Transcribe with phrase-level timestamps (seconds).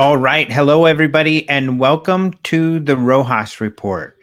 [0.00, 0.50] All right.
[0.50, 4.18] Hello, everybody, and welcome to the Rojas Report.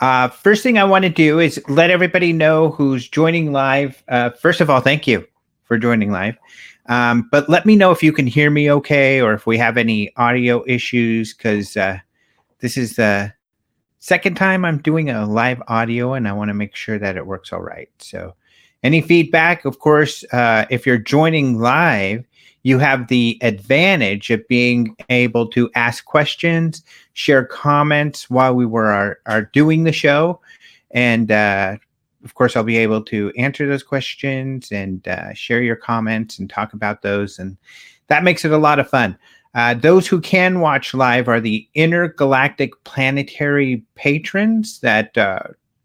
[0.00, 4.02] Uh, first thing I want to do is let everybody know who's joining live.
[4.08, 5.28] Uh, first of all, thank you
[5.64, 6.38] for joining live.
[6.86, 9.76] Um, but let me know if you can hear me okay or if we have
[9.76, 11.98] any audio issues because uh,
[12.60, 13.30] this is the
[13.98, 17.26] second time I'm doing a live audio and I want to make sure that it
[17.26, 17.90] works all right.
[17.98, 18.34] So,
[18.82, 22.24] any feedback, of course, uh, if you're joining live,
[22.62, 28.90] you have the advantage of being able to ask questions, share comments while we were
[28.90, 30.40] are, are doing the show.
[30.90, 31.76] And uh,
[32.24, 36.50] of course, I'll be able to answer those questions and uh, share your comments and
[36.50, 37.38] talk about those.
[37.38, 37.56] And
[38.08, 39.16] that makes it a lot of fun.
[39.54, 45.40] Uh, those who can watch live are the intergalactic planetary patrons that uh,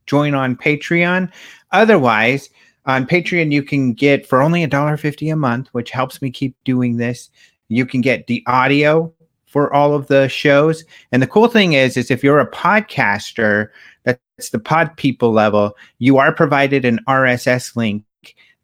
[0.05, 1.31] join on Patreon.
[1.71, 2.49] Otherwise,
[2.85, 6.31] on Patreon, you can get for only a dollar fifty a month, which helps me
[6.31, 7.29] keep doing this.
[7.69, 9.13] You can get the audio
[9.45, 10.83] for all of the shows.
[11.11, 13.69] And the cool thing is, is if you're a podcaster,
[14.03, 18.03] that's the pod people level, you are provided an RSS link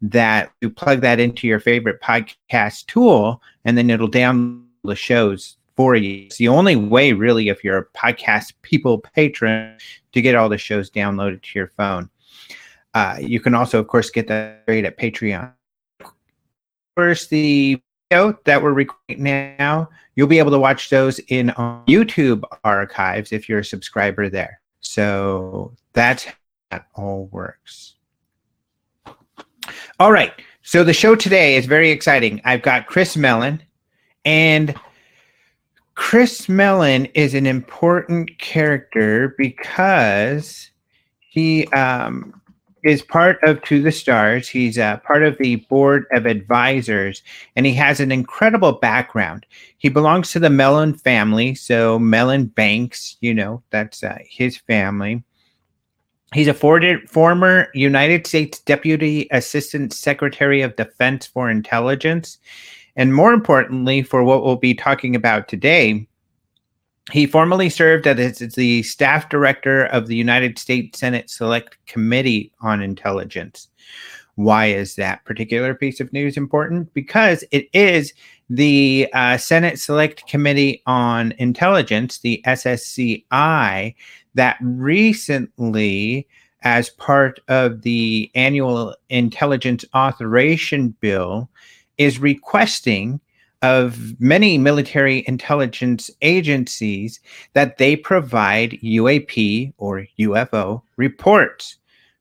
[0.02, 5.56] that you plug that into your favorite podcast tool, and then it'll download the shows
[5.76, 6.24] for you.
[6.24, 9.78] It's the only way, really, if you're a podcast people patron,
[10.12, 12.10] to get all the shows downloaded to your phone.
[12.94, 15.52] Uh, you can also, of course, get that rate at Patreon.
[16.96, 21.48] First, the video that we're recording now, you'll be able to watch those in
[21.86, 24.60] YouTube archives if you're a subscriber there.
[24.80, 26.32] So that's how
[26.70, 27.94] that all works.
[29.98, 30.32] All right.
[30.62, 32.40] So the show today is very exciting.
[32.44, 33.62] I've got Chris Mellon,
[34.24, 34.74] and
[35.94, 40.70] Chris Mellon is an important character because
[41.20, 42.39] he um,
[42.82, 44.48] is part of To the Stars.
[44.48, 47.22] He's uh, part of the board of advisors,
[47.56, 49.46] and he has an incredible background.
[49.78, 55.22] He belongs to the Mellon family, so Mellon Banks, you know, that's uh, his family.
[56.32, 62.38] He's a former United States Deputy Assistant Secretary of Defense for Intelligence.
[62.96, 66.06] And more importantly, for what we'll be talking about today,
[67.10, 72.82] he formerly served as the staff director of the United States Senate Select Committee on
[72.82, 73.68] Intelligence.
[74.36, 76.92] Why is that particular piece of news important?
[76.94, 78.14] Because it is
[78.48, 83.94] the uh, Senate Select Committee on Intelligence, the SSCI,
[84.34, 86.26] that recently,
[86.62, 91.50] as part of the annual intelligence authorization bill,
[91.98, 93.20] is requesting
[93.62, 97.20] of many military intelligence agencies
[97.52, 101.76] that they provide UAP or UFO reports.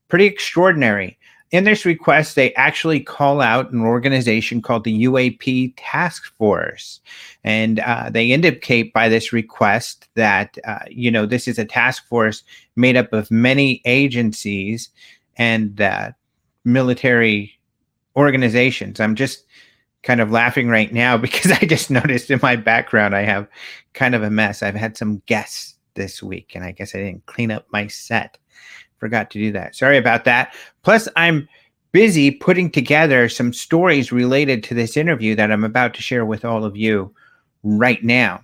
[0.10, 1.18] Pretty extraordinary.
[1.52, 7.00] In this request, they actually call out an organization called the UAP Task Force.
[7.44, 12.06] And uh, they indicate by this request that, uh, you know, this is a task
[12.08, 12.44] force
[12.76, 14.90] made up of many agencies
[15.38, 16.12] and uh,
[16.66, 17.60] military
[18.16, 19.00] organizations.
[19.00, 19.46] I'm just
[20.04, 23.48] kind of laughing right now because I just noticed in my background I have
[23.94, 24.64] kind of a mess.
[24.64, 28.38] I've had some guests this week and I guess I didn't clean up my set.
[28.98, 29.76] Forgot to do that.
[29.76, 30.54] Sorry about that.
[30.84, 31.48] Plus, I'm
[31.92, 36.46] busy putting together some stories related to this interview that I'm about to share with
[36.46, 37.14] all of you
[37.64, 38.44] right now.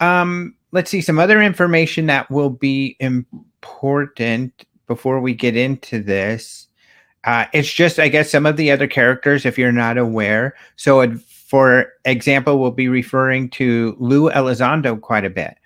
[0.00, 6.66] Um, let's see some other information that will be important before we get into this.
[7.24, 10.54] Uh, it's just, I guess, some of the other characters, if you're not aware.
[10.76, 15.56] So, for example, we'll be referring to Lou Elizondo quite a bit.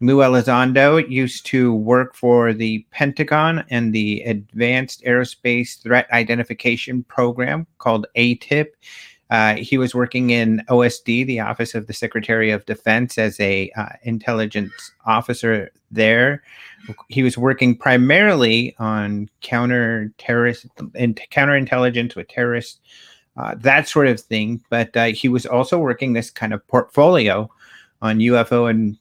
[0.00, 7.68] Lou Elizondo used to work for the Pentagon and the Advanced Aerospace Threat Identification Program
[7.78, 8.66] called ATIP.
[9.30, 13.70] Uh, he was working in OSD, the Office of the Secretary of Defense, as a
[13.76, 16.42] uh, intelligence officer there.
[17.08, 22.80] He was working primarily on counter terrorist and counterintelligence with terrorists,
[23.36, 24.62] uh, that sort of thing.
[24.68, 27.50] But uh, he was also working this kind of portfolio
[28.00, 28.98] on UFO and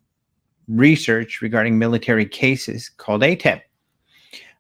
[0.68, 3.62] research regarding military cases called ATIP.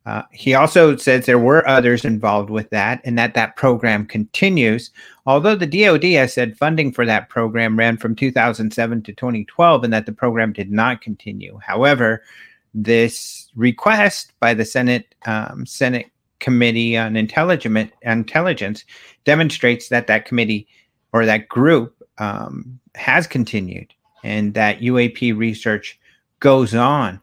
[0.06, 4.89] Uh, he also says there were others involved with that and that that program continues.
[5.27, 9.94] Although the DoD has said funding for that program ran from 2007 to 2012 and
[9.94, 11.59] that the program did not continue.
[11.63, 12.24] However,
[12.73, 16.07] this request by the Senate um, Senate
[16.39, 18.85] Committee on Intelligence
[19.23, 20.68] demonstrates that that committee
[21.13, 26.00] or that group um, has continued and that UAP research
[26.39, 27.19] goes on.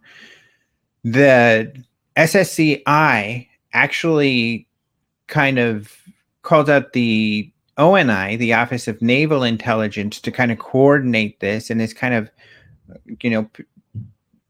[1.04, 1.72] The
[2.16, 4.66] SSCI actually
[5.28, 5.92] kind of
[6.42, 11.80] called out the ONI, the Office of Naval Intelligence, to kind of coordinate this, and
[11.80, 12.30] is kind of,
[13.20, 13.64] you know, p-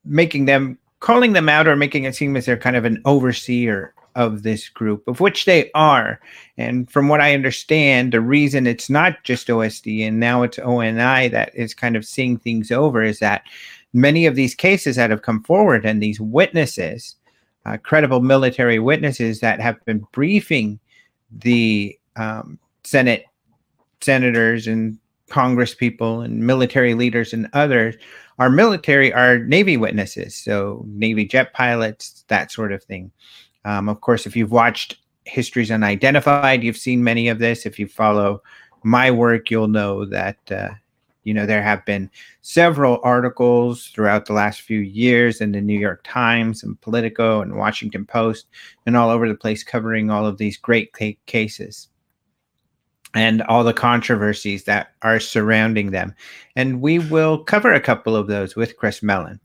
[0.05, 3.95] making them calling them out or making it seem as they're kind of an overseer
[4.15, 6.21] of this group, of which they are.
[6.57, 11.29] And from what I understand, the reason it's not just OSD and now it's ONI
[11.29, 13.43] that is kind of seeing things over is that
[13.93, 17.15] many of these cases that have come forward and these witnesses,
[17.65, 20.81] uh, credible military witnesses that have been briefing
[21.31, 23.25] the um, Senate
[24.01, 24.99] senators and
[25.29, 27.97] Congress people and military leaders and others,
[28.39, 33.11] our military are Navy witnesses, so Navy jet pilots, that sort of thing.
[33.65, 37.67] Um, of course, if you've watched Histories Unidentified, you've seen many of this.
[37.67, 38.43] If you follow
[38.83, 40.71] my work, you'll know that uh,
[41.25, 42.11] you know there have been
[42.43, 47.57] several articles throughout the last few years in the New York Times and Politico and
[47.57, 48.47] Washington Post
[48.87, 50.93] and all over the place covering all of these great
[51.27, 51.89] cases
[53.15, 56.15] and all the controversies that are surrounding them.
[56.57, 59.41] And we will cover a couple of those with Chris Mellon.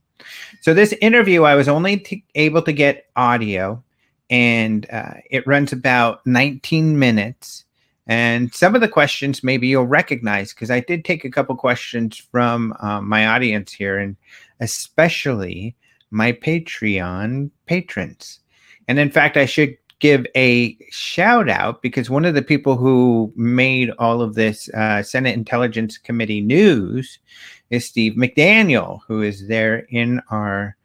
[0.62, 3.84] So, this interview, I was only t- able to get audio,
[4.30, 7.66] and uh, it runs about 19 minutes.
[8.08, 12.18] And some of the questions maybe you'll recognize because I did take a couple questions
[12.18, 14.18] from um, my audience here, and
[14.60, 15.76] especially
[16.12, 18.40] my Patreon patrons.
[18.88, 23.32] And in fact, I should give a shout out because one of the people who
[23.38, 27.20] made all of this uh, Senate Intelligence Committee news
[27.70, 30.76] is Steve McDaniel, who is there in our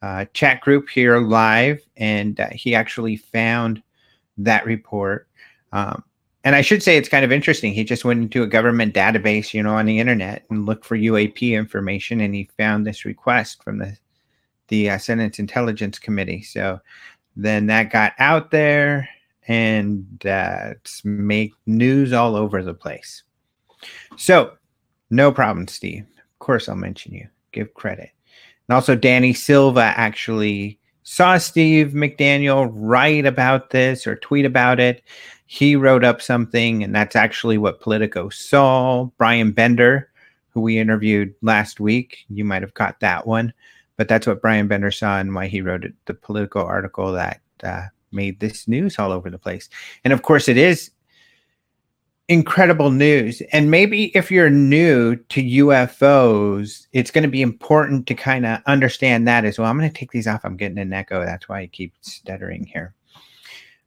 [0.00, 1.80] uh, chat group here live.
[1.96, 3.82] And uh, he actually found
[4.38, 5.26] that report.
[5.72, 6.04] Um,
[6.44, 7.72] and I should say it's kind of interesting.
[7.72, 10.96] He just went into a government database, you know, on the internet and looked for
[10.96, 13.96] UAP information, and he found this request from the
[14.68, 16.42] the uh, Senate Intelligence Committee.
[16.42, 16.80] So
[17.36, 19.08] then that got out there
[19.48, 20.74] and uh,
[21.04, 23.22] make news all over the place.
[24.16, 24.52] So,
[25.10, 26.06] no problem, Steve.
[26.18, 27.28] Of course, I'll mention you.
[27.52, 28.10] Give credit.
[28.68, 35.02] And also, Danny Silva actually saw Steve McDaniel write about this or tweet about it.
[35.46, 39.04] He wrote up something, and that's actually what Politico saw.
[39.18, 40.10] Brian Bender,
[40.50, 43.52] who we interviewed last week, you might have caught that one
[43.96, 47.40] but that's what Brian Bender saw and why he wrote it, the Politico article that
[47.62, 49.68] uh, made this news all over the place.
[50.04, 50.90] And of course, it is
[52.28, 53.42] incredible news.
[53.52, 58.60] And maybe if you're new to UFOs, it's going to be important to kind of
[58.66, 59.68] understand that as well.
[59.68, 60.44] I'm going to take these off.
[60.44, 61.24] I'm getting an echo.
[61.24, 62.94] That's why I keep stuttering here.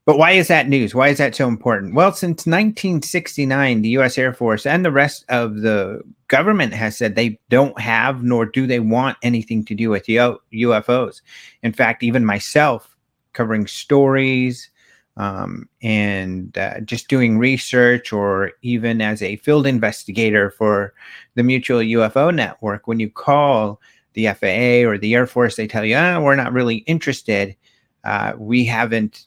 [0.06, 0.94] But why is that news?
[0.94, 1.96] Why is that so important?
[1.96, 4.19] Well, since 1969, the U.S.
[4.19, 8.68] Air Force and the rest of the government has said they don't have nor do
[8.68, 11.22] they want anything to do with UFOs.
[11.63, 12.96] In fact, even myself,
[13.34, 14.69] covering stories
[15.18, 20.94] um, and uh, just doing research, or even as a field investigator for
[21.34, 23.81] the Mutual UFO Network, when you call
[24.13, 27.56] the FAA or the Air Force, they tell you, oh, we're not really interested.
[28.04, 29.25] Uh, we haven't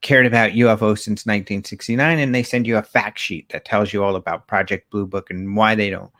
[0.00, 4.02] cared about UFOs since 1969, and they send you a fact sheet that tells you
[4.02, 6.10] all about Project Blue Book and why they don't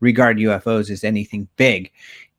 [0.00, 1.90] regard UFOs as anything big.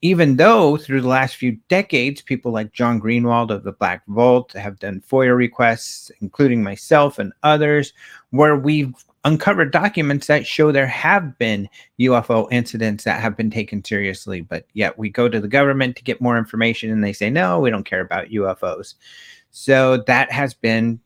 [0.04, 4.52] Even though through the last few decades, people like John Greenwald of the Black Vault
[4.54, 7.94] have done FOIA requests, including myself and others,
[8.32, 8.94] where we've
[9.24, 11.70] uncovered documents that show there have been
[12.00, 16.04] UFO incidents that have been taken seriously, but yet we go to the government to
[16.04, 18.96] get more information and they say, no, we don't care about UFOs.
[19.52, 21.00] So that has been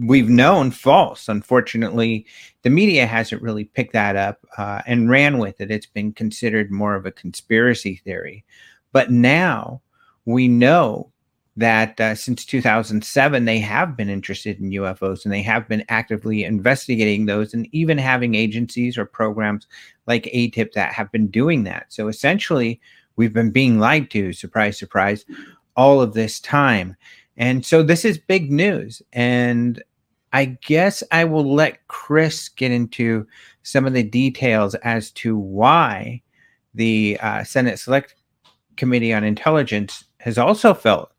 [0.00, 1.28] we've known false.
[1.28, 2.26] Unfortunately,
[2.62, 5.70] the media hasn't really picked that up uh, and ran with it.
[5.70, 8.44] It's been considered more of a conspiracy theory.
[8.92, 9.82] But now
[10.24, 11.12] we know
[11.56, 16.44] that uh, since 2007, they have been interested in UFOs and they have been actively
[16.44, 19.66] investigating those and even having agencies or programs
[20.06, 21.86] like AATIP that have been doing that.
[21.88, 22.80] So essentially,
[23.16, 25.24] we've been being lied to, surprise, surprise,
[25.76, 26.96] all of this time.
[27.36, 29.02] And so this is big news.
[29.12, 29.82] And
[30.32, 33.26] I guess I will let Chris get into
[33.62, 36.22] some of the details as to why
[36.74, 38.14] the uh, Senate Select
[38.76, 41.10] Committee on Intelligence has also felt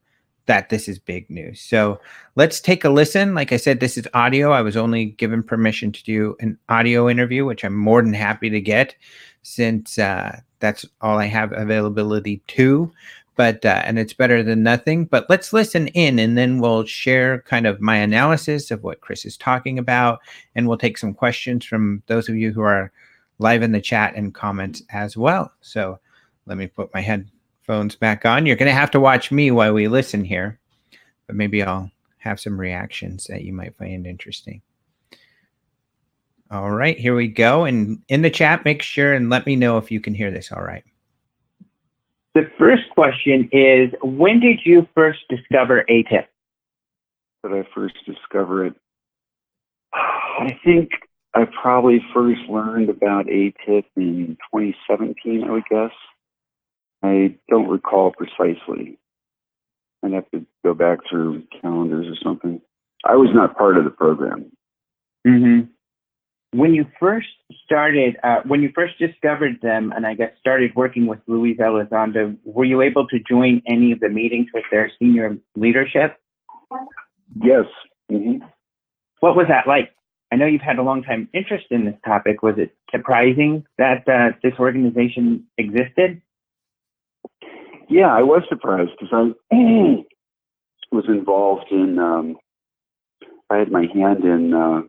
[0.46, 1.60] that this is big news.
[1.60, 2.00] So
[2.36, 3.36] let's take a listen.
[3.36, 4.52] Like I said, this is audio.
[4.52, 8.50] I was only given permission to do an audio interview, which I'm more than happy
[8.50, 8.96] to get
[9.44, 12.92] since uh, that's all I have availability to
[13.38, 15.06] but uh, and it's better than nothing.
[15.06, 19.26] But let's listen in, and then we'll share kind of my analysis of what Chris
[19.26, 20.20] is talking about,
[20.56, 22.92] and we'll take some questions from those of you who are
[23.40, 25.54] live in the chat and comments as well.
[25.62, 26.00] So
[26.48, 28.46] let me put my headphones back on.
[28.46, 30.60] You're going to have to watch me while we listen here,
[31.28, 34.62] but maybe I'll have some reactions that you might find interesting.
[36.50, 37.66] All right, here we go.
[37.66, 40.52] And in the chat, make sure and let me know if you can hear this
[40.52, 40.84] all right.
[42.38, 46.28] The first question is When did you first discover ATIP?
[47.44, 48.76] Did I first discover it?
[49.92, 50.92] I think
[51.34, 55.90] I probably first learned about ATIP in 2017, I would guess.
[57.02, 59.00] I don't recall precisely.
[60.06, 62.62] I'd have to go back through calendars or something.
[63.04, 64.52] I was not part of the program.
[65.26, 65.72] Mm-hmm.
[66.52, 67.28] When you first
[67.66, 72.38] started, uh, when you first discovered them, and I guess started working with Luis Elizondo,
[72.46, 76.18] were you able to join any of the meetings with their senior leadership?
[77.44, 77.66] Yes.
[78.12, 78.46] Mm-hmm.
[79.20, 79.92] What was that like?
[80.32, 82.44] I know you've had a long time interest in this topic.
[82.44, 86.22] Was it surprising that uh, this organization existed?
[87.90, 89.56] Yeah, I was surprised because I
[90.92, 92.00] was involved in.
[92.00, 92.38] Um,
[93.50, 94.82] I had my hand in uh,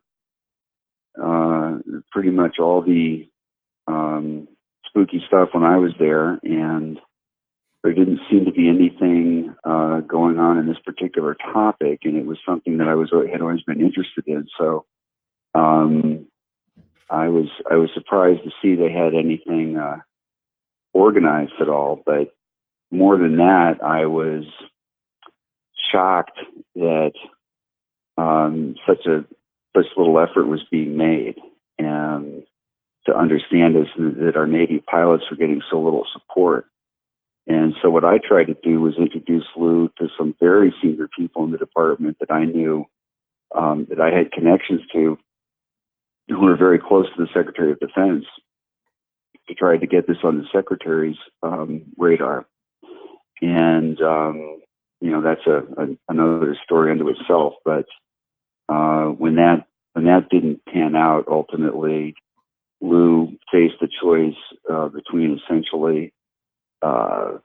[1.20, 1.78] uh,
[2.10, 3.28] pretty much all the
[3.86, 4.48] um,
[4.86, 6.98] spooky stuff when I was there, and
[7.82, 12.26] there didn't seem to be anything uh, going on in this particular topic, and it
[12.26, 14.46] was something that I was had always been interested in.
[14.58, 14.84] So
[15.54, 16.26] um,
[17.10, 19.98] I was I was surprised to see they had anything uh,
[20.92, 22.34] organized at all, but
[22.90, 24.44] more than that, I was
[25.92, 26.38] shocked
[26.74, 27.12] that
[28.16, 29.24] um, such a
[29.78, 31.36] such little effort was being made,
[31.78, 32.42] and
[33.06, 36.66] to understand is that our Navy pilots were getting so little support.
[37.46, 41.44] And so what I tried to do was introduce Lou to some very senior people
[41.44, 42.84] in the department that I knew
[43.54, 45.18] um, that I had connections to,
[46.28, 48.26] who were very close to the Secretary of Defense,
[49.48, 52.46] to try to get this on the Secretary's um, radar.
[53.40, 54.60] And um,
[55.00, 57.54] you know that's a, a, another story unto itself.
[57.64, 57.86] But
[58.68, 59.67] uh, when that
[59.98, 62.14] when that didn't pan out, ultimately,
[62.80, 64.38] Lou faced the choice
[64.70, 66.12] uh, between essentially
[66.82, 67.38] uh,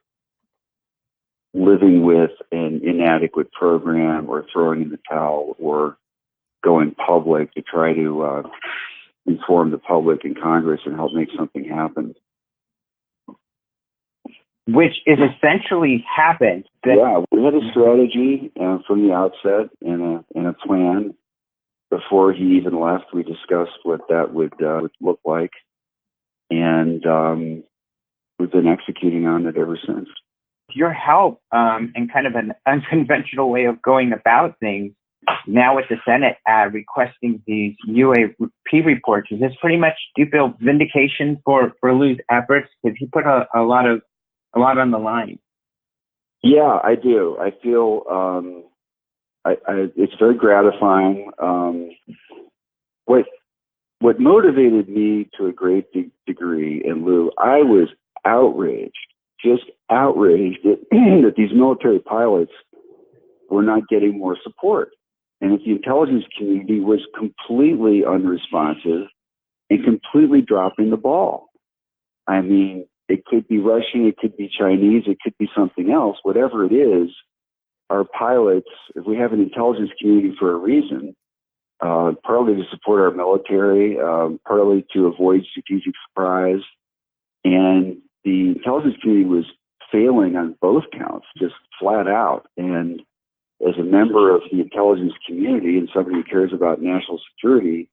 [1.55, 5.98] living with an inadequate program or throwing in the towel or
[6.63, 8.43] going public to try to uh,
[9.25, 12.13] inform the public and Congress and help make something happen.
[14.67, 16.65] Which is essentially happened.
[16.86, 21.15] yeah, we had a strategy uh, from the outset and a, and a plan.
[21.93, 25.51] Before he even left, we discussed what that would, uh, would look like.
[26.50, 27.63] And um,
[28.39, 30.09] we've been executing on it ever since.
[30.73, 34.93] Your help um, and kind of an unconventional way of going about things
[35.47, 40.29] now with the Senate uh, requesting these UAP reports, is this pretty much do you
[40.29, 44.01] feel vindication for for Lou's efforts because he put a, a lot of
[44.55, 45.39] a lot on the line?
[46.41, 47.38] Yeah, I do.
[47.39, 48.65] I feel um,
[49.45, 51.31] I, I, it's very gratifying.
[51.41, 51.91] Um,
[53.05, 53.25] what
[54.00, 57.88] what motivated me to a great de- degree, and Lou, I was
[58.25, 58.93] outraged,
[59.43, 62.51] just outraged that, that these military pilots
[63.50, 64.89] were not getting more support.
[65.41, 69.07] And that the intelligence community was completely unresponsive
[69.69, 71.47] and completely dropping the ball.
[72.27, 76.17] I mean, it could be Russian, it could be Chinese, it could be something else,
[76.23, 77.09] whatever it is.
[77.89, 81.15] Our pilots, if we have an intelligence community for a reason,
[81.81, 86.61] uh, partly to support our military, um, partly to avoid strategic surprise,
[87.43, 89.45] and the intelligence community was
[89.91, 92.47] failing on both counts, just flat out.
[92.57, 93.01] And
[93.67, 97.89] as a member of the intelligence community and somebody who cares about national security,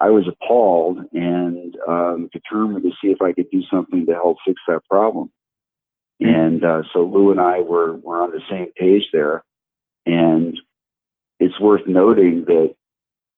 [0.00, 4.38] I was appalled and um, determined to see if I could do something to help
[4.46, 5.30] fix that problem.
[6.20, 9.42] And uh, so Lou and I were, were on the same page there.
[10.06, 10.56] And
[11.40, 12.74] it's worth noting that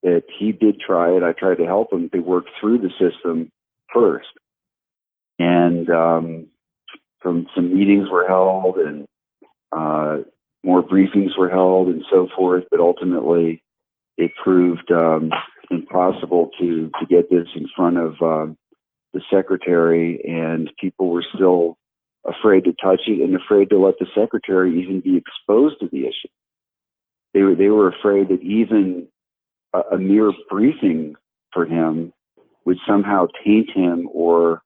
[0.02, 1.22] that he did try it.
[1.22, 3.50] I tried to help him to work through the system
[3.92, 4.28] first.
[5.38, 6.46] And um,
[7.22, 9.06] some some meetings were held and
[9.72, 10.18] uh,
[10.62, 13.62] more briefings were held and so forth, but ultimately
[14.16, 15.30] it proved um,
[15.70, 18.56] impossible to to get this in front of um,
[19.12, 21.76] the secretary, and people were still
[22.26, 26.00] afraid to touch it and afraid to let the secretary even be exposed to the
[26.00, 26.28] issue.
[27.34, 29.08] They were they were afraid that even
[29.72, 31.14] a, a mere briefing
[31.52, 32.12] for him
[32.64, 34.62] would somehow taint him or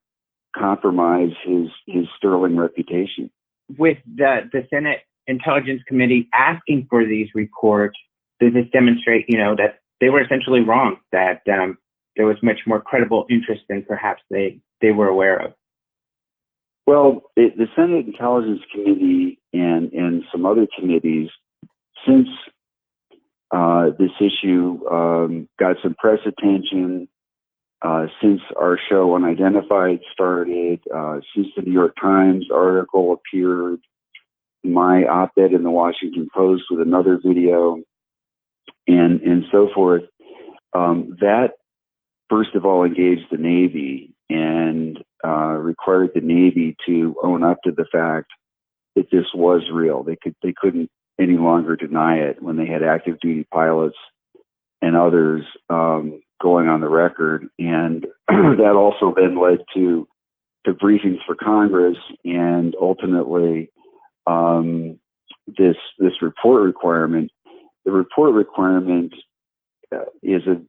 [0.57, 3.29] compromise his his sterling reputation.
[3.77, 7.97] With the the Senate Intelligence Committee asking for these reports,
[8.39, 10.97] does this demonstrate, you know, that they were essentially wrong?
[11.11, 11.77] That um,
[12.15, 15.53] there was much more credible interest than perhaps they they were aware of.
[16.87, 21.29] Well, it, the Senate Intelligence Committee and and some other committees,
[22.07, 22.27] since
[23.51, 27.07] uh, this issue um, got some press attention,
[27.81, 33.79] uh, since our show Unidentified started, uh, since the New York Times article appeared,
[34.63, 37.77] my op-ed in the Washington Post with another video,
[38.87, 40.03] and and so forth.
[40.73, 41.51] Um, that
[42.29, 47.71] first of all engaged the Navy and uh, required the Navy to own up to
[47.71, 48.31] the fact
[48.95, 50.03] that this was real.
[50.03, 53.97] They could they couldn't any longer deny it when they had active duty pilots
[54.81, 57.47] and others um, going on the record.
[57.59, 60.07] And that also then led to
[60.65, 63.69] to briefings for Congress and ultimately
[64.27, 64.99] um,
[65.47, 67.31] this this report requirement.
[67.85, 69.13] The report requirement
[69.93, 70.61] uh, is a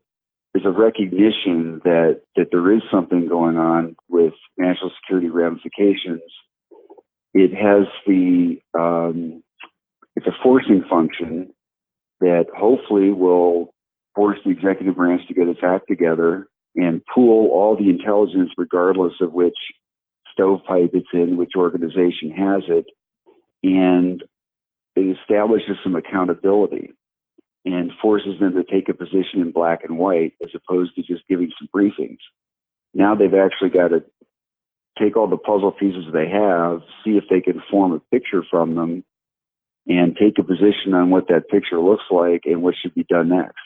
[0.54, 6.22] is a recognition that that there is something going on with national security ramifications.
[7.34, 9.42] It has the um,
[10.14, 11.52] it's a forcing function
[12.20, 13.72] that hopefully will
[14.14, 19.14] force the executive branch to get its act together and pool all the intelligence, regardless
[19.20, 19.56] of which
[20.32, 22.86] stovepipe it's in, which organization has it,
[23.62, 24.22] and
[24.96, 26.92] it establishes some accountability
[27.64, 31.26] and forces them to take a position in black and white as opposed to just
[31.28, 32.18] giving some briefings.
[32.94, 34.04] Now they've actually got to
[34.98, 38.74] take all the puzzle pieces they have, see if they can form a picture from
[38.74, 39.04] them,
[39.86, 43.30] and take a position on what that picture looks like and what should be done
[43.30, 43.58] next.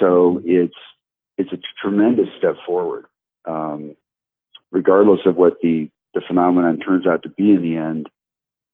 [0.00, 0.74] So it's
[1.38, 3.06] it's a tremendous step forward,
[3.46, 3.96] um,
[4.70, 8.08] regardless of what the the phenomenon turns out to be in the end.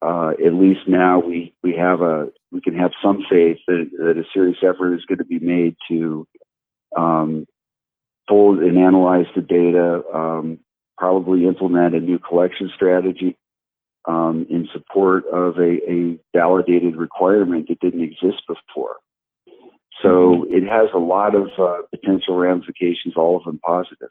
[0.01, 4.17] Uh, at least now we we have a we can have some faith that, that
[4.17, 6.27] a serious effort is going to be made to
[6.97, 7.47] um,
[8.29, 10.61] pull and analyze the data, um,
[10.97, 13.37] probably implement a new collection strategy
[14.07, 18.97] um, in support of a, a, validated requirement that didn't exist before.
[20.03, 20.55] So mm-hmm.
[20.55, 24.11] it has a lot of uh, potential ramifications, all of them positive.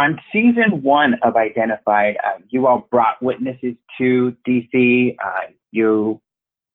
[0.00, 5.14] On season one of Unidentified, uh, you all brought witnesses to DC.
[5.22, 6.22] Uh, you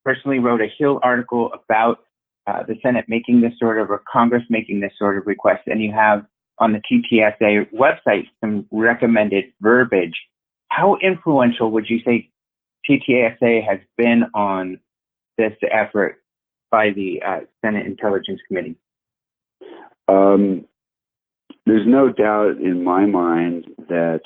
[0.06, 2.02] personally wrote a Hill article about
[2.46, 5.82] uh, the Senate making this sort of, or Congress making this sort of request, and
[5.82, 6.24] you have
[6.60, 10.14] on the TTSA website some recommended verbiage.
[10.68, 12.30] How influential would you say
[12.88, 14.80] TTSA has been on
[15.40, 16.22] this effort
[16.70, 18.76] by the uh, Senate Intelligence Committee?
[20.08, 20.66] Um,
[21.66, 24.22] there's no doubt in my mind that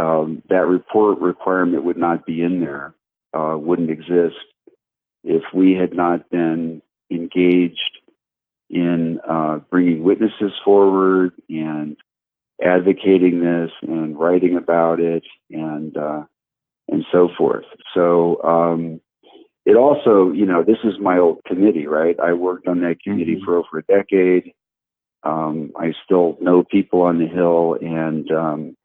[0.00, 2.94] um, that report requirement would not be in there,
[3.34, 4.36] uh, wouldn't exist
[5.22, 7.98] if we had not been engaged
[8.70, 11.96] in uh, bringing witnesses forward and
[12.62, 16.22] advocating this and writing about it and uh,
[16.88, 17.64] and so forth.
[17.94, 19.00] So um,
[19.64, 22.18] it also, you know, this is my old committee, right?
[22.18, 23.44] I worked on that committee mm-hmm.
[23.44, 24.52] for over a decade.
[25.24, 28.76] Um, I still know people on the Hill, and um,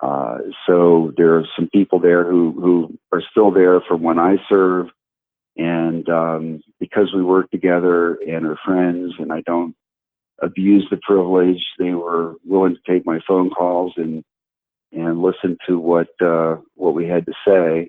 [0.00, 4.36] uh, so there are some people there who who are still there from when I
[4.48, 4.90] served
[5.56, 9.74] and um, because we work together and are friends, and I don't
[10.40, 14.24] abuse the privilege, they were willing to take my phone calls and
[14.92, 17.88] and listen to what uh, what we had to say.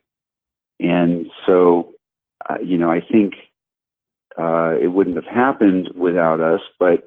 [0.79, 1.93] And so,
[2.49, 3.33] uh, you know, I think
[4.37, 6.61] uh, it wouldn't have happened without us.
[6.79, 7.03] But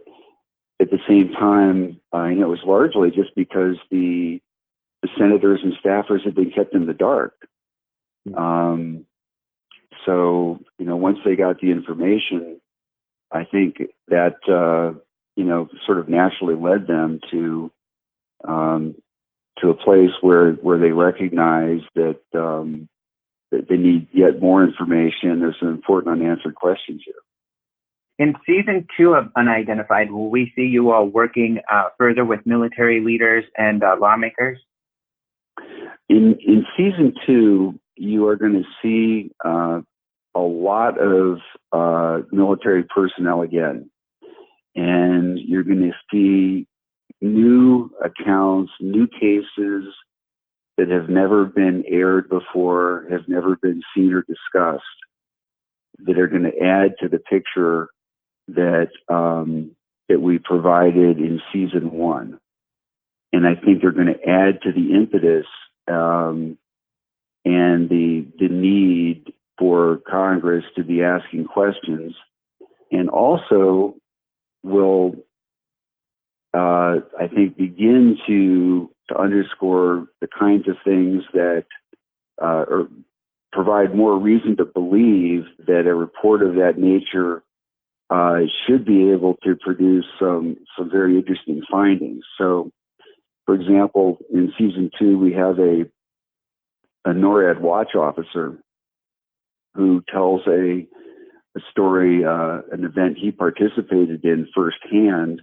[0.81, 4.41] at the same time, I know it was largely just because the
[5.03, 7.35] the senators and staffers had been kept in the dark.
[8.27, 8.35] Hmm.
[8.35, 9.07] Um,
[10.05, 12.61] so, you know, once they got the information,
[13.31, 14.99] I think that, uh,
[15.37, 17.71] you know, sort of naturally led them to,
[18.47, 18.95] um,
[19.59, 22.89] to a place where, where they recognize that, um,
[23.51, 25.41] that they need yet more information.
[25.41, 27.15] There's some important unanswered questions here.
[28.19, 33.01] In season two of Unidentified, will we see you all working uh, further with military
[33.05, 34.59] leaders and uh, lawmakers?
[36.09, 39.81] In in season two, you are going to see uh,
[40.35, 41.39] a lot of
[41.73, 43.91] uh, military personnel again.
[44.75, 46.67] And you're going to see
[47.21, 49.85] new accounts, new cases
[50.77, 54.85] that have never been aired before, have never been seen or discussed,
[56.05, 57.89] that are going to add to the picture
[58.49, 59.73] that um,
[60.09, 62.39] that we provided in season one.
[63.33, 65.47] And I think they're going to add to the impetus
[65.89, 66.59] um,
[67.45, 72.15] and the the need for Congress to be asking questions,
[72.91, 73.95] and also
[74.63, 75.15] will,
[76.55, 81.65] uh, I think, begin to to underscore the kinds of things that
[82.43, 82.89] uh, or
[83.53, 87.43] provide more reason to believe that a report of that nature
[88.11, 92.25] uh, should be able to produce some some very interesting findings.
[92.39, 92.71] So,
[93.45, 95.85] for example, in season two, we have a
[97.05, 98.59] a NORAD watch officer
[99.75, 100.87] who tells a
[101.57, 105.41] a story, uh, an event he participated in firsthand,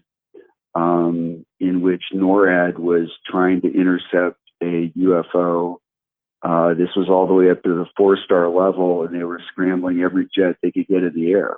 [0.75, 5.77] um, in which NORAD was trying to intercept a UFO.
[6.43, 9.41] Uh, this was all the way up to the four star level, and they were
[9.51, 11.57] scrambling every jet they could get in the air.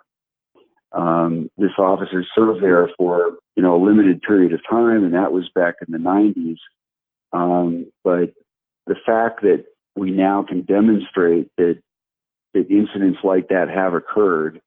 [0.95, 5.33] Um, this officer served there for you know a limited period of time, and that
[5.33, 6.57] was back in the 90s.
[7.33, 8.33] Um, but
[8.87, 11.81] the fact that we now can demonstrate that
[12.53, 14.61] that incidents like that have occurred,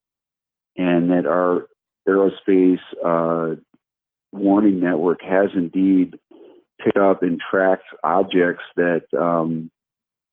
[0.76, 1.66] and that our
[2.06, 3.56] aerospace uh,
[4.32, 6.18] warning network has indeed
[6.84, 9.70] picked up and tracked objects that um,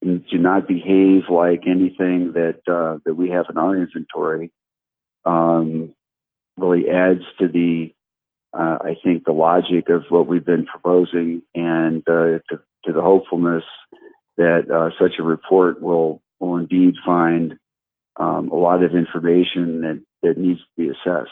[0.03, 4.51] do not behave like anything that uh, that we have in our inventory
[5.25, 5.93] um,
[6.57, 7.93] really adds to the,
[8.53, 13.01] uh, I think, the logic of what we've been proposing and uh, to, to, the
[13.01, 13.63] hopefulness
[14.37, 17.55] that uh, such a report will will indeed find
[18.17, 21.31] um, a lot of information that, that needs to be assessed.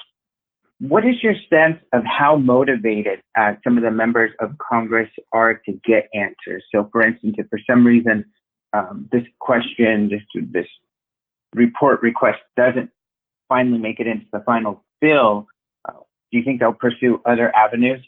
[0.80, 5.54] What is your sense of how motivated uh, some of the members of Congress are
[5.54, 6.64] to get answers?
[6.74, 8.26] So, for instance, if for some reason
[8.74, 10.68] um, this question, this this
[11.56, 12.90] report request doesn't
[13.54, 15.48] finally make it into the final bill,
[15.88, 15.94] uh,
[16.32, 18.04] do you think they'll pursue other avenues?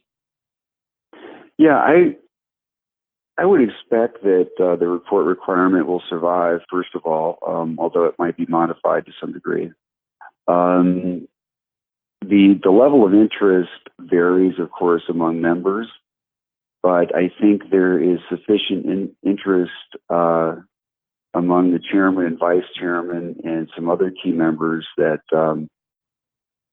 [1.57, 2.15] Yeah, I
[3.37, 6.61] I would expect that uh, the report requirement will survive.
[6.71, 9.71] First of all, um, although it might be modified to some degree.
[10.47, 11.27] Um,
[12.21, 15.87] the the level of interest varies, of course, among members,
[16.81, 19.71] but I think there is sufficient in, interest
[20.09, 20.55] uh,
[21.35, 25.67] among the chairman and vice chairman and some other key members that um,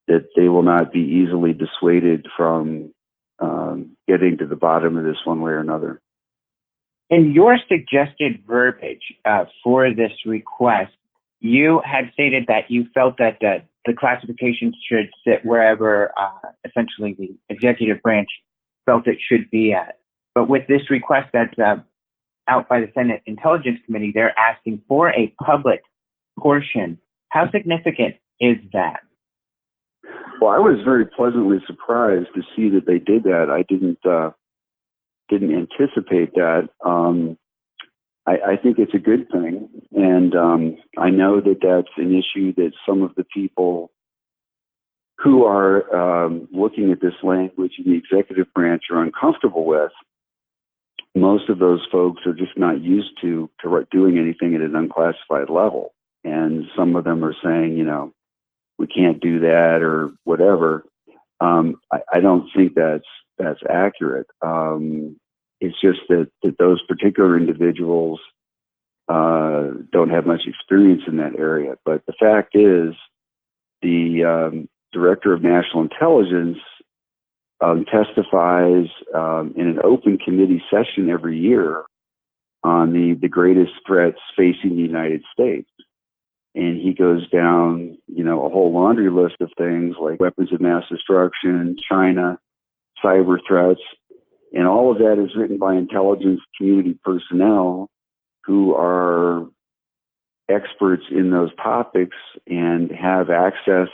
[0.07, 2.92] that they will not be easily dissuaded from
[3.40, 6.01] um, getting to the bottom of this one way or another.
[7.11, 10.92] In your suggested verbiage uh, for this request,
[11.40, 17.14] you had stated that you felt that the, the classification should sit wherever uh, essentially
[17.18, 18.29] the executive branch
[18.87, 19.98] felt it should be at.
[20.35, 21.77] But with this request that's uh,
[22.49, 25.83] out by the Senate Intelligence Committee, they're asking for a public
[26.39, 26.99] portion.
[27.29, 29.01] How significant is that?
[30.41, 33.47] Well, I was very pleasantly surprised to see that they did that.
[33.51, 34.31] I didn't uh,
[35.29, 36.69] didn't anticipate that.
[36.85, 37.39] Um,
[38.27, 42.53] I, I, think it's a good thing, and um, I know that that's an issue
[42.55, 43.91] that some of the people
[45.19, 49.93] who are um, looking at this language in the executive branch are uncomfortable with
[51.14, 55.51] most of those folks are just not used to to doing anything at an unclassified
[55.51, 55.94] level,
[56.25, 58.12] and some of them are saying, you know,
[58.79, 60.85] we can't do that or whatever.
[61.40, 63.05] Um, I, I, don't think that's
[63.37, 64.29] that's accurate.
[64.40, 65.16] Um,
[65.61, 68.20] it's just that that those particular individuals
[69.09, 71.75] uh, don't have much experience in that area.
[71.85, 72.94] But the fact is,
[73.83, 76.59] the um, director of national intelligence
[77.62, 81.85] um, testifies um, in an open committee session every year
[82.64, 85.68] on the, the greatest threats facing the United States.
[86.55, 90.61] And he goes down, you know, a whole laundry list of things like weapons of
[90.61, 92.38] mass destruction, China,
[93.03, 93.81] cyber threats.
[94.53, 97.88] And all of that is written by intelligence community personnel
[98.44, 99.46] who are
[100.48, 103.88] experts in those topics and have access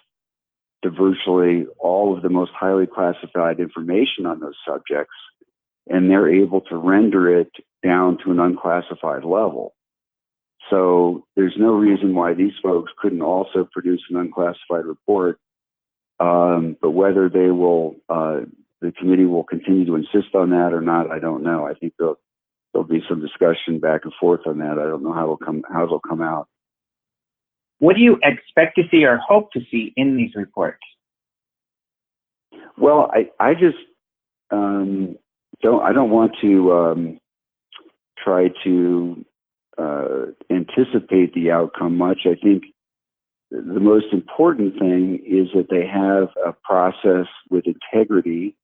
[0.83, 5.14] to virtually all of the most highly classified information on those subjects,
[5.88, 7.51] and they're able to render it
[7.83, 9.75] down to an unclassified level.
[10.71, 15.38] So there's no reason why these folks couldn't also produce an unclassified report.
[16.21, 18.41] Um, but whether they will, uh,
[18.81, 21.67] the committee will continue to insist on that or not, I don't know.
[21.67, 22.19] I think there'll,
[22.73, 24.79] there'll be some discussion back and forth on that.
[24.79, 26.49] I don't know how it'll come how it'll come out.
[27.79, 30.83] What do you expect to see or hope to see in these reports?
[32.77, 33.77] Well, I, I just
[34.51, 35.17] um,
[35.62, 37.21] don't I don't want to um,
[38.23, 39.25] try to
[39.77, 42.21] uh, anticipate the outcome much.
[42.25, 42.64] I think
[43.51, 48.57] the most important thing is that they have a process with integrity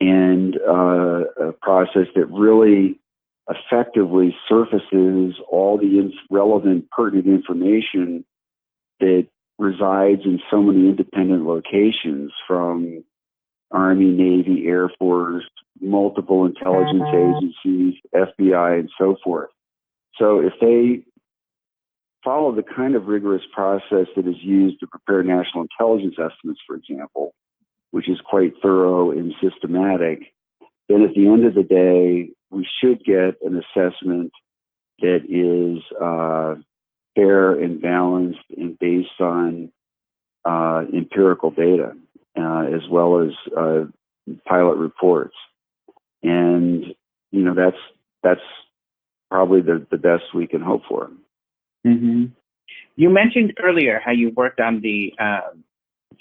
[0.00, 3.00] and uh, a process that really
[3.48, 8.24] effectively surfaces all the relevant pertinent information
[9.04, 9.26] that
[9.58, 13.04] resides in so many independent locations from
[13.70, 15.44] Army, Navy, Air Force,
[15.80, 17.38] multiple intelligence uh-huh.
[17.38, 19.50] agencies, FBI, and so forth.
[20.18, 21.04] So if they
[22.24, 26.76] follow the kind of rigorous process that is used to prepare national intelligence estimates, for
[26.76, 27.34] example,
[27.90, 30.20] which is quite thorough and systematic,
[30.88, 34.32] then at the end of the day, we should get an assessment
[35.00, 36.54] that is uh,
[37.14, 39.70] fair and balanced and based on
[40.44, 41.92] uh, empirical data
[42.36, 43.84] uh, as well as uh,
[44.46, 45.34] pilot reports.
[46.22, 46.84] And
[47.30, 47.76] you know that's
[48.22, 48.40] that's
[49.30, 51.10] probably the, the best we can hope for.
[51.86, 52.26] Mm-hmm.
[52.96, 55.50] You mentioned earlier how you worked on the uh,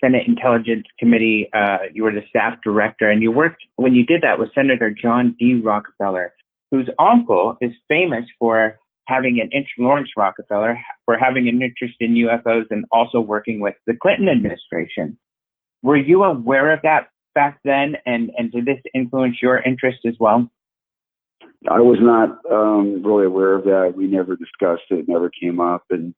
[0.01, 1.49] Senate Intelligence Committee.
[1.53, 4.89] Uh, you were the staff director, and you worked when you did that with Senator
[4.89, 5.61] John D.
[5.63, 6.33] Rockefeller,
[6.71, 12.13] whose uncle is famous for having an interest, Laurance Rockefeller, for having an interest in
[12.15, 15.17] UFOs and also working with the Clinton administration.
[15.81, 20.15] Were you aware of that back then, and and did this influence your interest as
[20.19, 20.49] well?
[21.69, 23.93] I was not um, really aware of that.
[23.95, 26.13] We never discussed it; never came up, and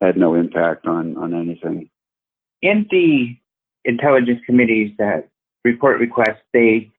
[0.00, 1.88] had no impact on on anything.
[2.60, 3.36] In the
[3.84, 5.22] intelligence committee's uh,
[5.64, 6.90] report request, they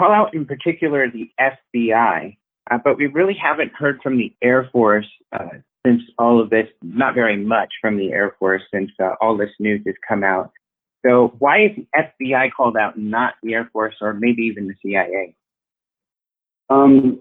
[0.00, 2.36] call out in particular the FBI,
[2.70, 6.66] uh, but we really haven't heard from the Air Force uh, since all of this.
[6.82, 10.52] Not very much from the Air Force since uh, all this news has come out.
[11.06, 14.74] So why is the FBI called out, not the Air Force or maybe even the
[14.82, 15.34] CIA?
[16.68, 17.20] Um,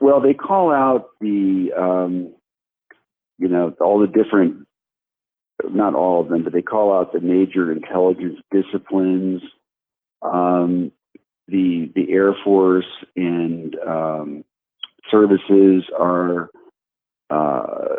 [0.00, 2.34] well, they call out the, um,
[3.38, 4.66] you know, all the different,
[5.64, 9.42] not all of them, but they call out the major intelligence disciplines.
[10.22, 10.92] Um,
[11.48, 14.44] the the Air Force and um,
[15.10, 16.50] services are
[17.30, 17.96] uh,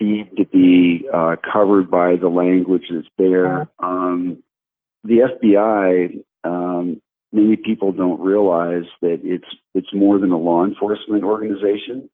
[0.00, 3.68] deemed to be uh, covered by the language that's there.
[3.78, 4.42] Um,
[5.04, 7.00] the FBI, um,
[7.32, 12.08] many people don't realize that it's it's more than a law enforcement organization.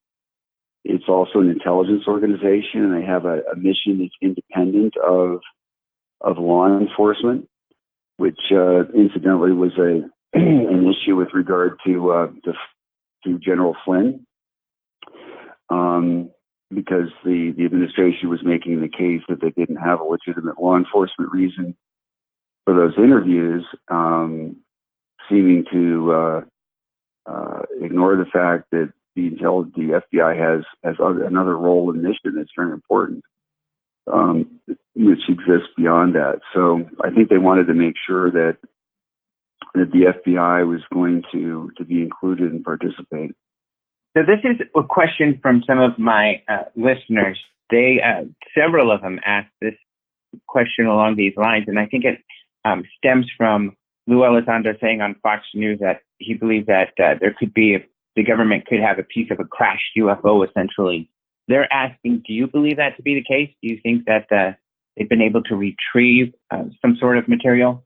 [0.84, 5.40] It's also an intelligence organization, and they have a, a mission that's independent of
[6.20, 7.48] of law enforcement,
[8.16, 12.52] which uh, incidentally was a an issue with regard to uh, to,
[13.24, 14.26] to General Flynn.
[15.70, 16.30] Um,
[16.72, 20.76] because the, the administration was making the case that they didn't have a legitimate law
[20.76, 21.74] enforcement reason
[22.64, 24.56] for those interviews, um,
[25.28, 26.40] seeming to uh,
[27.26, 32.50] uh, ignore the fact that the, the FBI has has another role and mission that's
[32.56, 33.24] very important,
[34.12, 34.60] um,
[34.94, 36.40] which exists beyond that.
[36.54, 38.58] So I think they wanted to make sure that
[39.78, 43.32] that the FBI was going to to be included and participate.
[44.16, 47.38] So this is a question from some of my uh, listeners.
[47.70, 48.24] They, uh,
[48.56, 49.74] several of them asked this
[50.46, 52.18] question along these lines, and I think it
[52.64, 57.34] um, stems from Lou Elizondo saying on Fox News that he believes that uh, there
[57.38, 57.86] could be, a,
[58.16, 61.10] the government could have a piece of a crashed UFO essentially.
[61.46, 63.54] They're asking, do you believe that to be the case?
[63.62, 64.52] Do you think that uh,
[64.96, 67.84] they've been able to retrieve uh, some sort of material?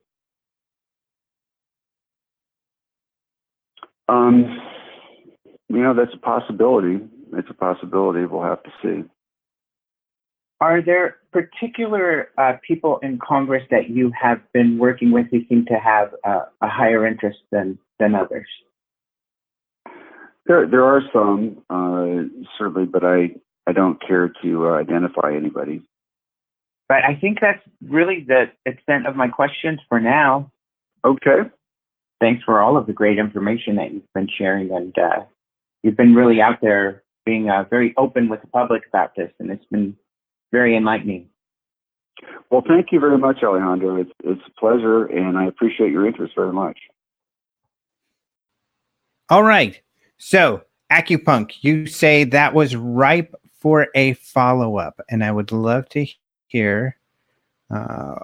[4.08, 4.60] Um,
[5.68, 7.00] you know, that's a possibility.
[7.32, 8.24] It's a possibility.
[8.26, 9.08] We'll have to see.
[10.60, 15.64] Are there particular uh, people in Congress that you have been working with who seem
[15.66, 18.46] to have uh, a higher interest than than others?
[20.46, 23.30] There, there are some uh, certainly, but I
[23.66, 25.82] I don't care to uh, identify anybody.
[26.88, 30.52] But I think that's really the extent of my questions for now.
[31.04, 31.48] Okay.
[32.22, 35.24] Thanks for all of the great information that you've been sharing, and uh,
[35.82, 39.50] you've been really out there being uh, very open with the public about this, and
[39.50, 39.96] it's been
[40.52, 41.30] very enlightening.
[42.48, 43.96] Well, thank you very much, Alejandro.
[43.96, 46.78] It's, it's a pleasure, and I appreciate your interest very much.
[49.28, 49.80] All right.
[50.16, 55.88] So, Acupunk, you say that was ripe for a follow up, and I would love
[55.88, 56.06] to
[56.46, 56.96] hear
[57.68, 58.20] uh,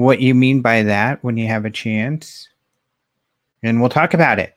[0.00, 2.48] what you mean by that when you have a chance.
[3.62, 4.54] And we'll talk about it.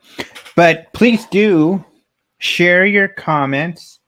[0.56, 1.84] But please do
[2.38, 4.00] share your comments.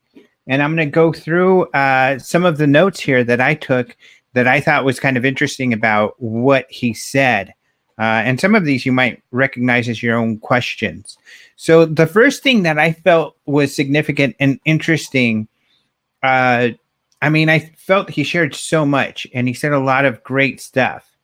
[0.47, 3.97] And I'm going to go through uh, some of the notes here that I took
[4.33, 7.53] that I thought was kind of interesting about what he said.
[7.97, 11.17] Uh, and some of these you might recognize as your own questions.
[11.55, 15.47] So, the first thing that I felt was significant and interesting,
[16.21, 16.69] uh,
[17.21, 20.59] I mean, I felt he shared so much and he said a lot of great
[20.59, 21.14] stuff.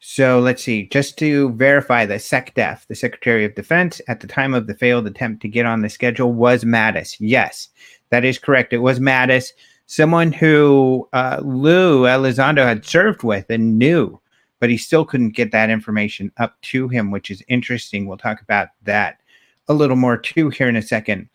[0.00, 4.54] So let's see, just to verify the SecDef, the Secretary of Defense, at the time
[4.54, 7.16] of the failed attempt to get on the schedule was Mattis.
[7.18, 7.68] Yes,
[8.10, 8.72] that is correct.
[8.72, 9.50] It was Mattis,
[9.86, 14.20] someone who uh, Lou Elizondo had served with and knew,
[14.60, 18.06] but he still couldn't get that information up to him, which is interesting.
[18.06, 19.18] We'll talk about that
[19.66, 21.28] a little more too here in a second.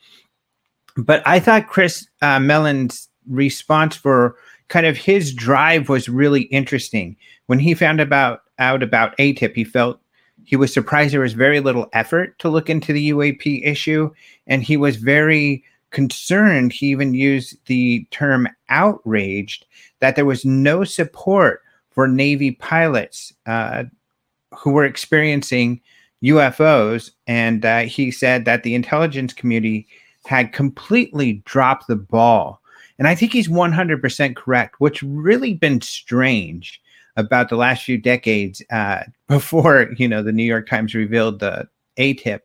[0.95, 4.35] but I thought Chris uh, Mellon's response for
[4.69, 7.17] kind of his drive was really interesting.
[7.47, 9.99] When he found about out about ATIP, he felt
[10.45, 14.11] he was surprised there was very little effort to look into the UAP issue,
[14.47, 16.73] and he was very concerned.
[16.73, 19.65] He even used the term outraged
[19.99, 21.61] that there was no support
[21.91, 23.85] for Navy pilots uh,
[24.57, 25.79] who were experiencing
[26.23, 27.11] UFOs.
[27.27, 29.87] And uh, he said that the intelligence community
[30.25, 32.61] had completely dropped the ball.
[32.97, 34.75] And I think he's 100% correct.
[34.79, 36.81] What's really been strange
[37.15, 41.67] about the last few decades uh, before, you know, the New York Times revealed the
[41.97, 42.39] ATIP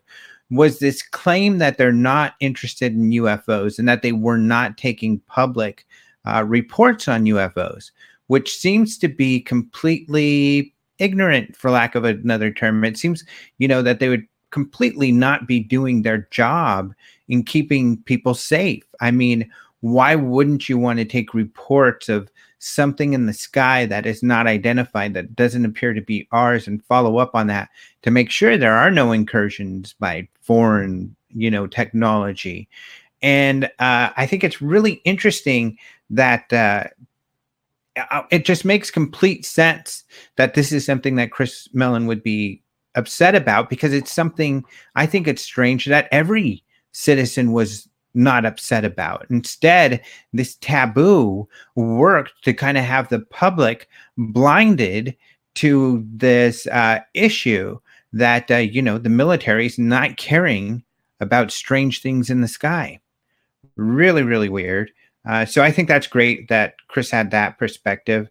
[0.51, 5.21] was this claim that they're not interested in UFOs and that they were not taking
[5.21, 5.87] public
[6.25, 7.91] uh, reports on UFOs,
[8.29, 12.85] which seems to be completely ignorant, for lack of another term.
[12.85, 13.25] It seems,
[13.59, 16.95] you know, that they would completely not be doing their job
[17.29, 18.85] in keeping people safe.
[19.01, 19.51] I mean,
[19.81, 24.47] why wouldn't you want to take reports of something in the sky that is not
[24.47, 27.69] identified, that doesn't appear to be ours, and follow up on that
[28.03, 32.69] to make sure there are no incursions by foreign, you know, technology?
[33.23, 35.79] And uh, I think it's really interesting
[36.11, 36.85] that uh,
[38.11, 40.05] uh, it just makes complete sense
[40.37, 42.63] that this is something that Chris Mellon would be
[42.95, 48.85] upset about because it's something I think it's strange that every citizen was not upset
[48.85, 49.27] about.
[49.31, 50.01] Instead,
[50.33, 55.17] this taboo worked to kind of have the public blinded
[55.55, 57.79] to this uh, issue
[58.13, 60.83] that, uh, you know, the military is not caring
[61.21, 63.01] about strange things in the sky.
[63.77, 64.91] Really, really weird.
[65.29, 68.29] Uh, so I think that's great that Chris had that perspective.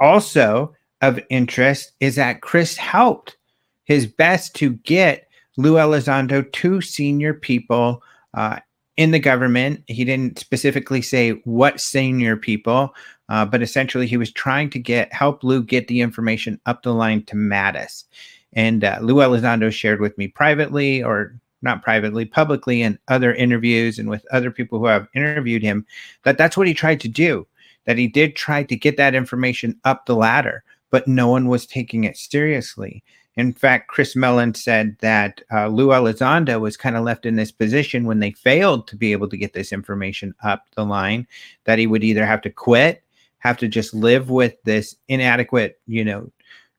[0.00, 3.36] Also of interest is that Chris helped
[3.84, 8.02] his best to get Lou Elizondo two senior people
[8.34, 8.60] uh,
[8.96, 9.82] in the government.
[9.86, 12.94] He didn't specifically say what senior people,
[13.28, 16.92] uh, but essentially he was trying to get help Lou get the information up the
[16.92, 18.04] line to Mattis.
[18.52, 23.98] And uh, Lou Elizondo shared with me privately, or not privately, publicly, in other interviews
[23.98, 25.86] and with other people who have interviewed him,
[26.24, 27.46] that that's what he tried to do.
[27.86, 31.66] That he did try to get that information up the ladder, but no one was
[31.66, 33.02] taking it seriously.
[33.36, 37.50] In fact, Chris Mellon said that uh, Lou Elizondo was kind of left in this
[37.50, 41.26] position when they failed to be able to get this information up the line,
[41.64, 43.02] that he would either have to quit,
[43.38, 46.30] have to just live with this inadequate, you know,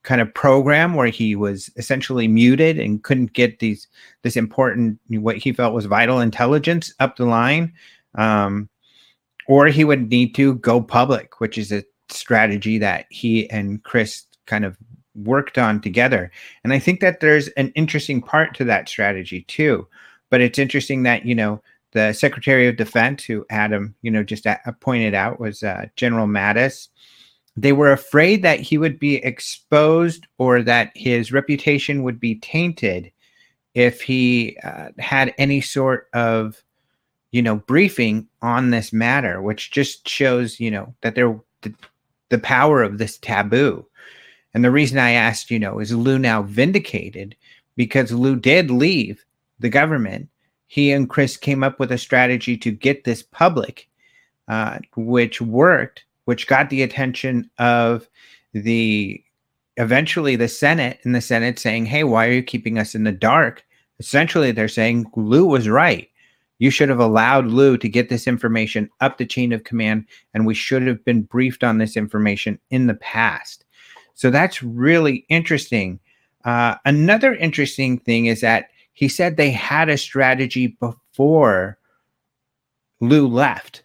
[0.03, 3.87] kind of program where he was essentially muted and couldn't get these
[4.21, 7.73] this important what he felt was vital intelligence up the line
[8.15, 8.69] um,
[9.47, 14.25] or he would need to go public which is a strategy that he and chris
[14.45, 14.77] kind of
[15.15, 16.31] worked on together.
[16.63, 19.87] And i think that there's an interesting part to that strategy too.
[20.29, 24.45] But it's interesting that you know the secretary of defense who adam you know just
[24.45, 26.87] a- pointed out was uh, general mattis.
[27.55, 33.11] They were afraid that he would be exposed or that his reputation would be tainted
[33.75, 36.63] if he uh, had any sort of
[37.31, 41.73] you know briefing on this matter which just shows you know that there the,
[42.29, 43.85] the power of this taboo
[44.53, 47.35] and the reason i asked you know is lou now vindicated
[47.75, 49.23] because lou did leave
[49.59, 50.27] the government
[50.67, 53.87] he and chris came up with a strategy to get this public
[54.47, 58.07] uh, which worked which got the attention of
[58.53, 59.23] the
[59.77, 63.11] eventually the Senate and the Senate saying, Hey, why are you keeping us in the
[63.11, 63.65] dark?
[63.99, 66.09] Essentially, they're saying Lou was right.
[66.59, 70.45] You should have allowed Lou to get this information up the chain of command, and
[70.45, 73.65] we should have been briefed on this information in the past.
[74.13, 75.99] So that's really interesting.
[76.45, 81.77] Uh, another interesting thing is that he said they had a strategy before
[82.99, 83.83] Lou left.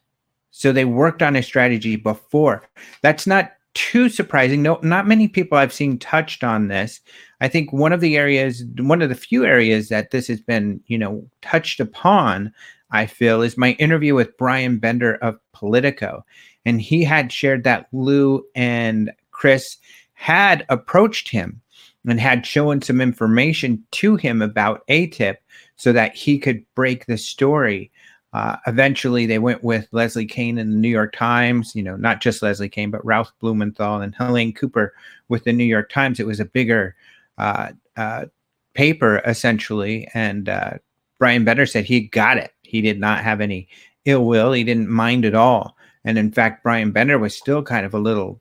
[0.50, 2.68] So they worked on a strategy before.
[3.02, 4.62] That's not too surprising.
[4.62, 7.00] No, not many people I've seen touched on this.
[7.40, 10.80] I think one of the areas, one of the few areas that this has been,
[10.86, 12.52] you know, touched upon,
[12.90, 16.24] I feel, is my interview with Brian Bender of Politico.
[16.66, 19.76] And he had shared that Lou and Chris
[20.18, 21.60] had approached him
[22.04, 25.36] and had shown some information to him about ATIP
[25.76, 27.92] so that he could break the story.
[28.32, 31.72] Uh, eventually, they went with Leslie Kean in the New York Times.
[31.76, 34.92] You know, not just Leslie Kean, but Ralph Blumenthal and Helene Cooper
[35.28, 36.18] with the New York Times.
[36.18, 36.96] It was a bigger
[37.38, 38.26] uh, uh,
[38.74, 40.08] paper, essentially.
[40.14, 40.72] And uh,
[41.20, 42.52] Brian Bender said he got it.
[42.62, 43.68] He did not have any
[44.04, 44.50] ill will.
[44.50, 45.76] He didn't mind at all.
[46.04, 48.40] And in fact, Brian Bender was still kind of a little.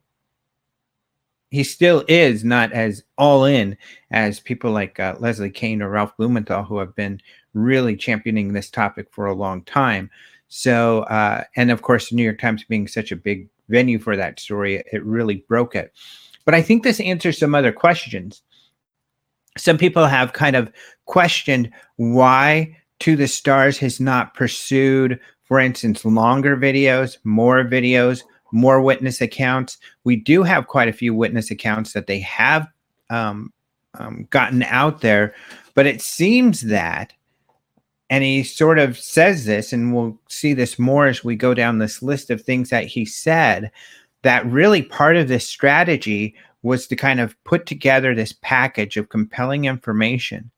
[1.50, 3.78] He still is not as all in
[4.12, 7.22] as people like uh, Leslie Kean or Ralph Blumenthal, who have been
[7.54, 10.10] really championing this topic for a long time.
[10.50, 14.16] So, uh, and of course, the New York Times being such a big venue for
[14.16, 15.94] that story, it really broke it.
[16.46, 18.42] But I think this answers some other questions.
[19.58, 20.72] Some people have kind of
[21.06, 28.82] questioned why To the Stars has not pursued, for instance, longer videos, more videos, more
[28.82, 29.78] witness accounts.
[30.04, 32.68] We do have quite a few witness accounts that they have
[33.10, 33.52] um,
[34.00, 35.34] um, gotten out there,
[35.74, 37.14] but it seems that,
[38.10, 41.78] and he sort of says this, and we'll see this more as we go down
[41.78, 43.72] this list of things that he said,
[44.24, 49.10] that really part of this strategy was to kind of put together this package of
[49.10, 50.50] compelling information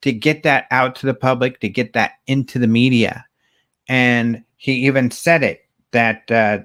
[0.00, 3.24] to get that out to the public, to get that into the media.
[3.88, 6.58] And he even said it that uh,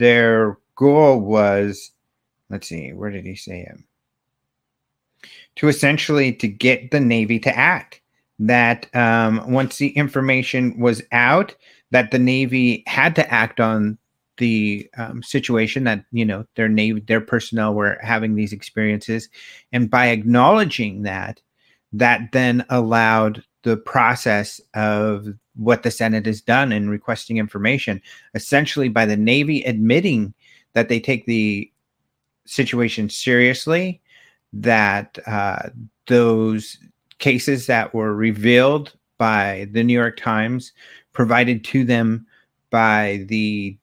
[0.00, 1.92] their goal was,
[2.48, 5.28] let's see, where did he say it?
[5.56, 8.00] To essentially to get the Navy to act.
[8.42, 11.54] That um, once the information was out,
[11.90, 13.98] that the Navy had to act on
[14.38, 19.28] the um, situation that you know their navy their personnel were having these experiences
[19.70, 21.42] and by acknowledging that
[21.92, 25.26] that then allowed the process of
[25.60, 28.00] what the senate has done in requesting information
[28.34, 30.32] essentially by the navy admitting
[30.72, 31.70] that they take the
[32.46, 34.00] situation seriously
[34.52, 35.68] that uh,
[36.08, 36.78] those
[37.18, 40.72] cases that were revealed by the new york times
[41.12, 42.26] provided to them
[42.70, 43.76] by the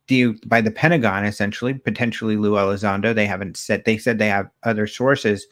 [0.46, 3.14] by the Pentagon, essentially, potentially Lou Elizondo.
[3.14, 5.46] They haven't said they said they have other sources,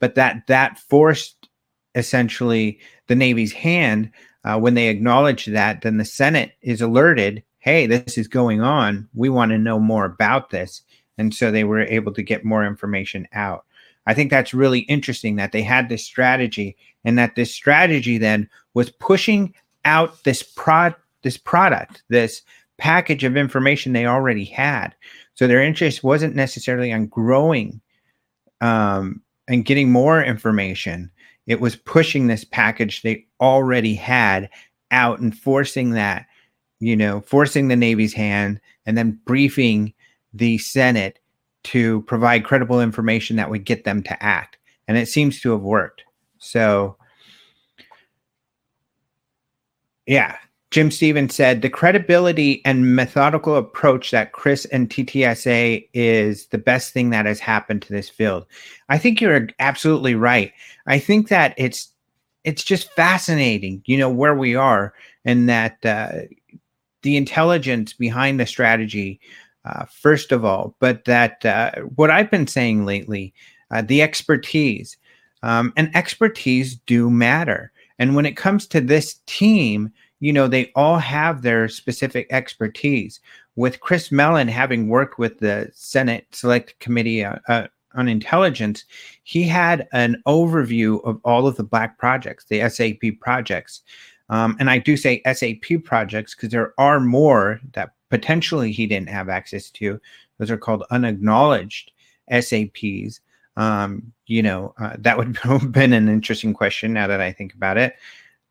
[0.00, 1.48] but that that forced
[1.94, 4.10] essentially the Navy's hand
[4.44, 5.82] uh, when they acknowledge that.
[5.82, 7.42] Then the Senate is alerted.
[7.58, 9.08] Hey, this is going on.
[9.14, 10.82] We want to know more about this,
[11.18, 13.64] and so they were able to get more information out.
[14.06, 18.48] I think that's really interesting that they had this strategy, and that this strategy then
[18.74, 22.42] was pushing out this prod this product, this
[22.78, 24.94] package of information they already had.
[25.34, 27.80] So their interest wasn't necessarily on growing
[28.60, 31.10] um, and getting more information.
[31.50, 34.48] It was pushing this package they already had
[34.92, 36.26] out and forcing that,
[36.78, 39.92] you know, forcing the Navy's hand and then briefing
[40.32, 41.18] the Senate
[41.64, 44.58] to provide credible information that would get them to act.
[44.86, 46.04] And it seems to have worked.
[46.38, 46.96] So,
[50.06, 50.36] yeah,
[50.70, 56.92] Jim Stevens said the credibility and methodical approach that Chris and TTSA is the best
[56.92, 58.46] thing that has happened to this field.
[58.88, 60.52] I think you're absolutely right.
[60.86, 61.88] I think that it's
[62.44, 64.94] it's just fascinating, you know, where we are
[65.24, 66.22] and that uh,
[67.02, 69.20] the intelligence behind the strategy,
[69.64, 73.34] uh, first of all, but that uh, what I've been saying lately,
[73.70, 74.96] uh, the expertise,
[75.42, 77.72] um, and expertise do matter.
[77.98, 83.20] And when it comes to this team, you know, they all have their specific expertise.
[83.56, 88.84] With Chris Mellon having worked with the Senate Select Committee uh, uh, on Intelligence,
[89.24, 93.82] he had an overview of all of the Black projects, the SAP projects.
[94.28, 99.08] Um, and I do say SAP projects because there are more that potentially he didn't
[99.08, 100.00] have access to.
[100.38, 101.92] Those are called unacknowledged
[102.30, 103.20] SAPs.
[103.56, 107.54] Um, you know, uh, that would have been an interesting question now that I think
[107.54, 107.96] about it.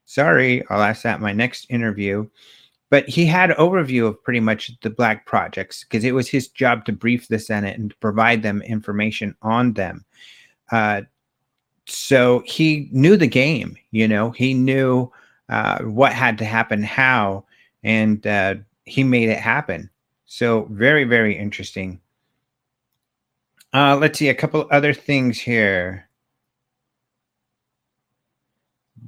[0.10, 2.28] Sorry, I'll ask that my next interview.
[2.90, 6.86] But he had overview of pretty much the black projects because it was his job
[6.86, 10.04] to brief the Senate and provide them information on them.
[10.72, 11.04] Uh,
[11.86, 15.12] so he knew the game, you know, he knew
[15.48, 17.46] uh, what had to happen, how,
[17.84, 18.56] and uh,
[18.86, 19.92] he made it happen.
[20.26, 22.02] So very, very interesting.
[23.76, 26.09] Uh, let's see a couple other things here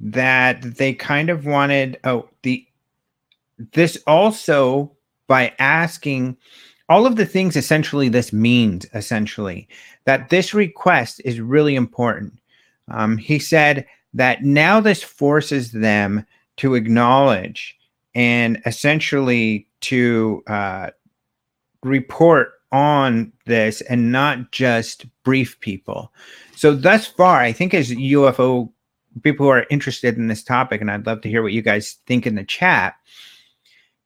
[0.02, 2.66] that they kind of wanted oh the
[3.72, 4.90] this also
[5.28, 6.36] by asking
[6.88, 9.68] all of the things essentially this means essentially
[10.04, 12.38] that this request is really important.
[12.88, 16.26] Um, he said that now this forces them
[16.56, 17.78] to acknowledge
[18.14, 20.90] and essentially to uh,
[21.82, 26.12] report on this and not just brief people.
[26.56, 28.70] So thus far i think as ufo
[29.22, 31.98] people who are interested in this topic, and I'd love to hear what you guys
[32.06, 32.94] think in the chat.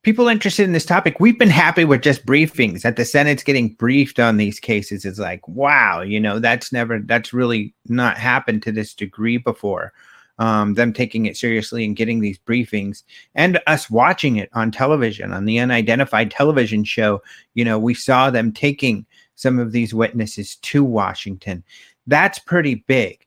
[0.03, 3.73] People interested in this topic, we've been happy with just briefings that the Senate's getting
[3.73, 5.05] briefed on these cases.
[5.05, 9.93] Is like, wow, you know, that's never, that's really not happened to this degree before.
[10.39, 13.01] Um, them taking it seriously and getting these briefings
[13.33, 17.23] and us watching it on television on the unidentified television show
[17.55, 19.03] you know we saw them taking
[19.33, 21.63] some of these witnesses to washington
[22.05, 23.25] that's pretty big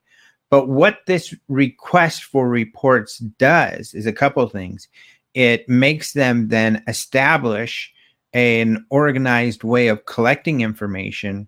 [0.50, 4.88] but what this request for reports does is a couple of things.
[5.32, 7.92] it makes them then establish
[8.32, 11.46] an organized way of collecting information.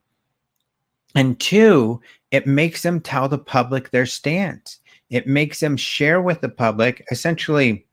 [1.16, 2.00] And two,
[2.30, 4.78] it makes them tell the public their stance.
[5.10, 7.86] It makes them share with the public, essentially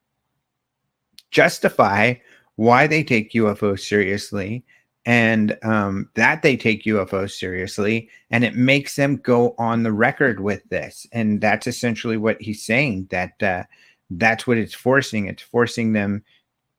[1.32, 2.14] justify
[2.56, 4.64] why they take UFOs seriously
[5.06, 8.10] and um, that they take UFOs seriously.
[8.32, 11.08] And it makes them go on the record with this.
[11.12, 13.64] And that's essentially what he's saying that uh,
[14.12, 15.28] that's what it's forcing.
[15.28, 16.24] It's forcing them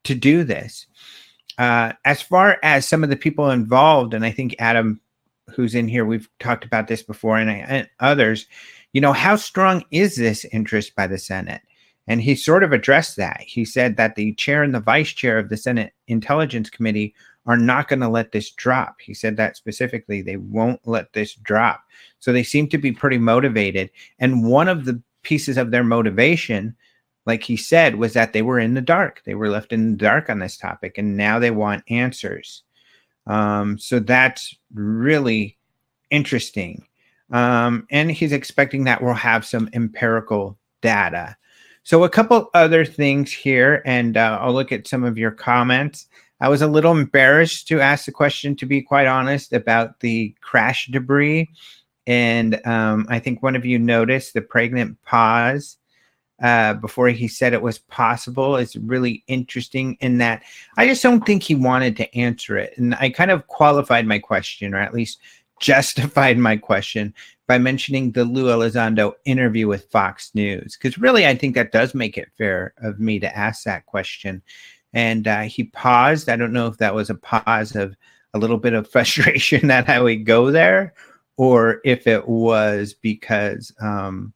[0.04, 0.86] to do this.
[1.58, 5.00] Uh, as far as some of the people involved, and I think Adam,
[5.54, 8.46] who's in here, we've talked about this before, and, I, and others,
[8.92, 11.60] you know, how strong is this interest by the Senate?
[12.06, 13.40] And he sort of addressed that.
[13.40, 17.14] He said that the chair and the vice chair of the Senate Intelligence Committee
[17.50, 19.00] are not going to let this drop.
[19.00, 20.22] He said that specifically.
[20.22, 21.82] They won't let this drop.
[22.20, 23.90] So they seem to be pretty motivated.
[24.18, 26.76] And one of the pieces of their motivation
[27.26, 29.22] like he said, was that they were in the dark.
[29.24, 32.62] They were left in the dark on this topic, and now they want answers.
[33.26, 35.58] Um, so that's really
[36.10, 36.86] interesting.
[37.30, 41.36] Um, and he's expecting that we'll have some empirical data.
[41.82, 46.08] So, a couple other things here, and uh, I'll look at some of your comments.
[46.40, 50.34] I was a little embarrassed to ask the question, to be quite honest, about the
[50.40, 51.50] crash debris.
[52.06, 55.76] And um, I think one of you noticed the pregnant pause
[56.42, 60.42] uh, before he said it was possible is really interesting in that
[60.76, 62.76] I just don't think he wanted to answer it.
[62.78, 65.18] And I kind of qualified my question, or at least
[65.60, 67.12] justified my question
[67.46, 70.78] by mentioning the Lou Elizondo interview with Fox News.
[70.80, 74.40] Because really, I think that does make it fair of me to ask that question.
[74.92, 76.28] And uh, he paused.
[76.28, 77.94] I don't know if that was a pause of
[78.34, 80.94] a little bit of frustration that I would go there,
[81.36, 84.32] or if it was because um,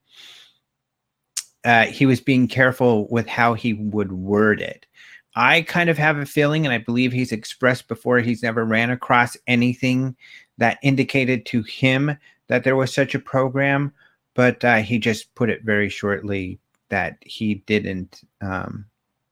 [1.65, 4.87] uh, he was being careful with how he would word it.
[5.37, 8.91] I kind of have a feeling, and I believe he's expressed before, he's never ran
[8.91, 10.15] across anything
[10.59, 13.93] that indicated to him that there was such a program,
[14.35, 18.85] but uh, he just put it very shortly that he didn't, um,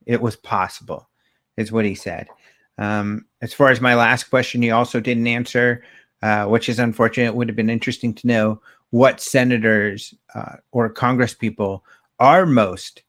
[0.06, 1.08] it was possible,
[1.56, 2.28] is what he said.
[2.78, 5.84] Um, as far as my last question, he also didn't answer,
[6.22, 7.26] uh, which is unfortunate.
[7.26, 11.84] It would have been interesting to know what senators uh, or Congress people
[12.18, 13.02] are most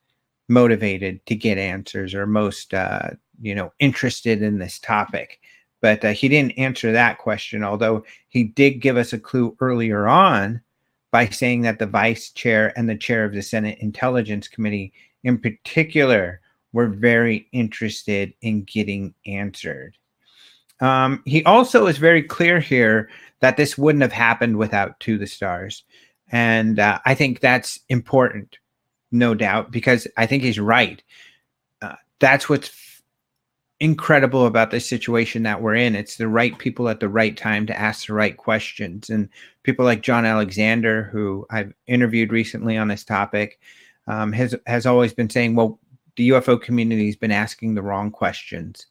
[0.49, 3.09] motivated to get answers or most uh,
[3.41, 5.39] you know interested in this topic
[5.81, 10.07] but uh, he didn't answer that question although he did give us a clue earlier
[10.07, 10.61] on
[11.11, 14.91] by saying that the vice chair and the chair of the senate intelligence committee
[15.23, 16.41] in particular
[16.73, 19.97] were very interested in getting answered
[20.79, 23.09] um, he also is very clear here
[23.39, 25.83] that this wouldn't have happened without to the stars
[26.31, 28.57] and uh, i think that's important
[29.13, 31.01] no doubt, because I think he's right.
[31.81, 33.01] Uh, that's what's
[33.79, 35.95] incredible about this situation that we're in.
[35.95, 39.09] It's the right people at the right time to ask the right questions.
[39.09, 39.29] And
[39.61, 43.59] people like John Alexander, who I've interviewed recently on this topic,
[44.07, 45.79] um, has has always been saying, "Well,
[46.15, 48.87] the UFO community has been asking the wrong questions."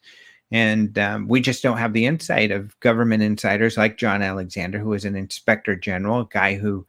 [0.53, 4.93] And um, we just don't have the insight of government insiders like John Alexander, who
[4.93, 6.87] is an inspector general, a guy who,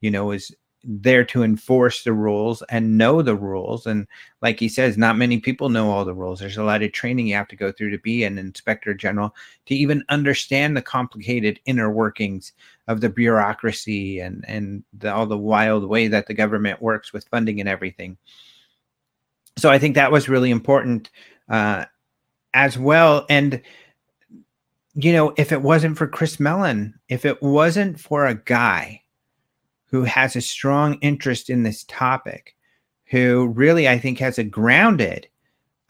[0.00, 0.54] you know, is
[0.84, 3.86] there to enforce the rules and know the rules.
[3.86, 4.06] And
[4.40, 6.40] like he says, not many people know all the rules.
[6.40, 9.34] There's a lot of training you have to go through to be an inspector general
[9.66, 12.52] to even understand the complicated inner workings
[12.88, 17.28] of the bureaucracy and and the, all the wild way that the government works with
[17.28, 18.16] funding and everything.
[19.60, 21.10] So I think that was really important
[21.48, 21.84] uh,
[22.54, 23.26] as well.
[23.28, 23.62] And
[24.94, 29.02] you know, if it wasn't for Chris Mellon, if it wasn't for a guy
[29.86, 32.56] who has a strong interest in this topic,
[33.04, 35.28] who really, I think, has a grounded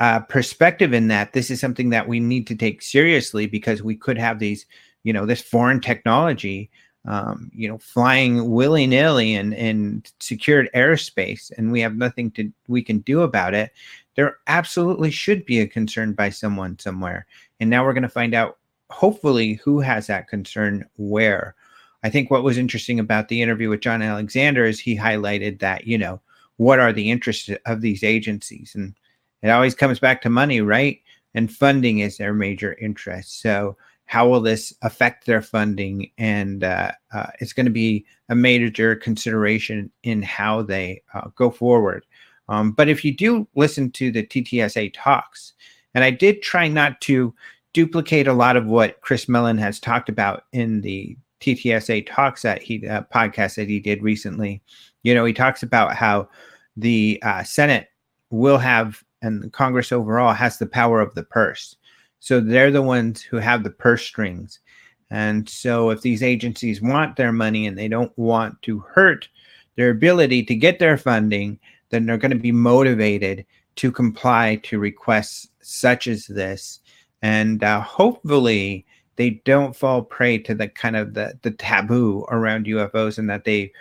[0.00, 3.94] uh, perspective in that this is something that we need to take seriously because we
[3.94, 4.66] could have these,
[5.02, 6.70] you know, this foreign technology,
[7.06, 12.52] um, you know, flying willy nilly in, in secured airspace, and we have nothing to
[12.68, 13.72] we can do about it.
[14.16, 17.26] There absolutely should be a concern by someone somewhere,
[17.58, 18.58] and now we're going to find out,
[18.90, 21.54] hopefully, who has that concern where.
[22.02, 25.86] I think what was interesting about the interview with John Alexander is he highlighted that,
[25.86, 26.20] you know,
[26.56, 28.74] what are the interests of these agencies?
[28.74, 28.94] And
[29.42, 31.00] it always comes back to money, right?
[31.34, 33.40] And funding is their major interest.
[33.40, 33.76] So,
[34.10, 36.10] how will this affect their funding?
[36.18, 41.48] And uh, uh, it's going to be a major consideration in how they uh, go
[41.48, 42.04] forward.
[42.48, 45.52] Um, but if you do listen to the TTSA talks,
[45.94, 47.32] and I did try not to
[47.72, 52.60] duplicate a lot of what Chris Mellon has talked about in the TTSA talks that
[52.62, 54.60] he uh, podcast that he did recently.
[55.04, 56.28] You know, he talks about how
[56.76, 57.86] the uh, Senate
[58.30, 61.76] will have and Congress overall has the power of the purse.
[62.20, 64.60] So they're the ones who have the purse strings.
[65.10, 69.28] And so if these agencies want their money and they don't want to hurt
[69.76, 71.58] their ability to get their funding,
[71.88, 73.44] then they're going to be motivated
[73.76, 76.80] to comply to requests such as this.
[77.22, 82.66] And uh, hopefully they don't fall prey to the kind of the, the taboo around
[82.66, 83.72] UFOs and that they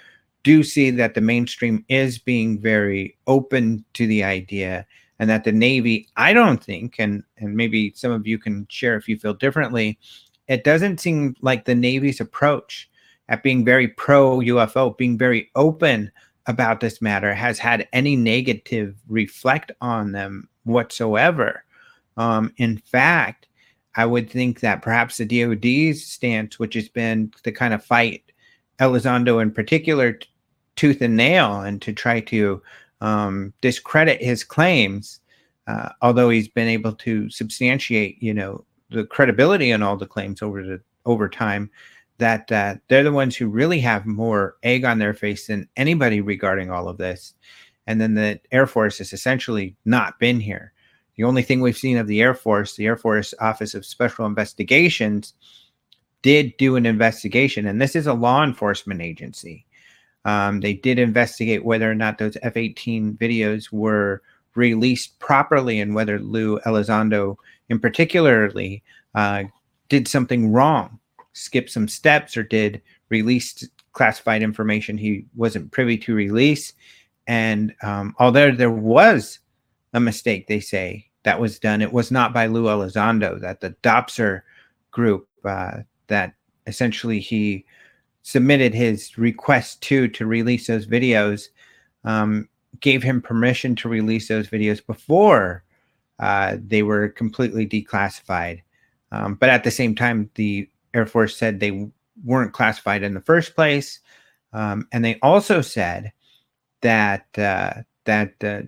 [0.43, 4.85] do see that the mainstream is being very open to the idea
[5.19, 8.95] and that the Navy, I don't think, and and maybe some of you can share
[8.95, 9.99] if you feel differently,
[10.47, 12.89] it doesn't seem like the Navy's approach
[13.27, 16.11] at being very pro UFO, being very open
[16.47, 21.63] about this matter, has had any negative reflect on them whatsoever.
[22.17, 23.47] Um, in fact,
[23.95, 28.23] I would think that perhaps the DoD's stance, which has been to kind of fight
[28.79, 30.27] Elizondo in particular t-
[30.75, 32.61] tooth and nail and to try to
[33.01, 35.19] um, discredit his claims,
[35.67, 40.41] uh, although he's been able to substantiate, you know, the credibility in all the claims
[40.41, 41.69] over the over time,
[42.17, 46.21] that uh, they're the ones who really have more egg on their face than anybody
[46.21, 47.33] regarding all of this.
[47.87, 50.73] And then the Air Force has essentially not been here.
[51.15, 54.25] The only thing we've seen of the Air Force, the Air Force Office of Special
[54.25, 55.33] Investigations,
[56.21, 59.65] did do an investigation, and this is a law enforcement agency.
[60.25, 64.21] Um, they did investigate whether or not those F 18 videos were
[64.55, 67.37] released properly and whether Lou Elizondo,
[67.69, 68.83] in particularly,
[69.15, 69.43] uh,
[69.87, 70.99] did something wrong,
[71.33, 76.73] skipped some steps, or did release classified information he wasn't privy to release.
[77.27, 79.39] And um, although there was
[79.93, 83.71] a mistake, they say that was done, it was not by Lou Elizondo, that the
[83.83, 84.41] DOPSR
[84.91, 86.33] group uh, that
[86.67, 87.65] essentially he
[88.23, 91.47] submitted his request to to release those videos
[92.03, 92.47] um,
[92.79, 95.63] gave him permission to release those videos before
[96.19, 98.61] uh, they were completely declassified.
[99.11, 101.89] Um, but at the same time, the Air Force said they
[102.23, 103.99] weren't classified in the first place,
[104.53, 106.11] um, and they also said
[106.81, 107.73] that uh,
[108.05, 108.61] that uh,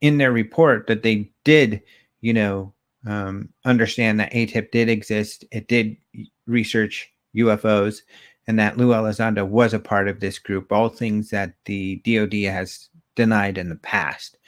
[0.00, 1.82] in their report that they did,
[2.20, 2.72] you know,
[3.06, 5.44] um, understand that ATIP did exist.
[5.50, 5.96] It did
[6.46, 8.02] research UFOs,
[8.50, 12.34] and that Lou Elizondo was a part of this group, all things that the DoD
[12.52, 14.38] has denied in the past.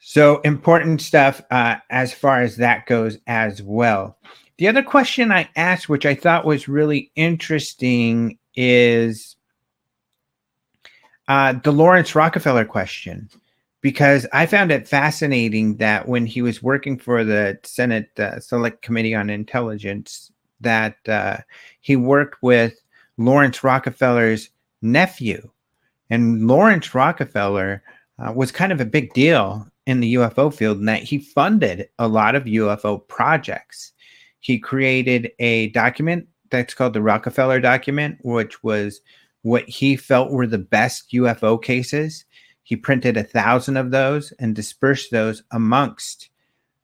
[0.00, 4.18] So important stuff uh, as far as that goes as well.
[4.56, 9.36] The other question I asked, which I thought was really interesting, is
[11.28, 13.30] uh, the Laurance Rockefeller question,
[13.80, 18.82] because I found it fascinating that when he was working for the Senate uh, Select
[18.82, 20.32] Committee on Intelligence,
[20.62, 21.36] that uh,
[21.80, 22.80] he worked with
[23.18, 24.48] Laurance Rockefeller's
[24.80, 25.50] nephew.
[26.08, 27.82] And Laurance Rockefeller
[28.18, 31.88] uh, was kind of a big deal in the UFO field in that he funded
[31.98, 33.92] a lot of UFO projects.
[34.40, 39.00] He created a document that's called the Rockefeller document, which was
[39.42, 42.24] what he felt were the best UFO cases.
[42.62, 46.28] He printed a thousand of those and dispersed those amongst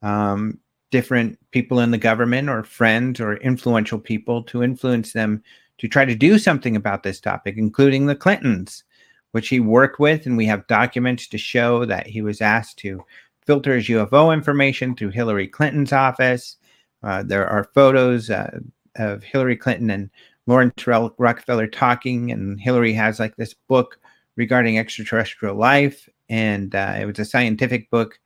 [0.02, 0.58] um,
[0.90, 5.42] different people in the government or friends or influential people to influence them
[5.78, 8.84] to try to do something about this topic, including the Clintons,
[9.32, 10.26] which he worked with.
[10.26, 13.04] And we have documents to show that he was asked to
[13.46, 16.56] filter his UFO information through Hillary Clinton's office.
[17.02, 18.58] Uh, there are photos uh,
[18.96, 20.10] of Hillary Clinton and
[20.46, 23.98] Laurance Rockefeller talking, and Hillary has like this book
[24.36, 26.08] regarding extraterrestrial life.
[26.28, 28.18] And uh, it was a scientific book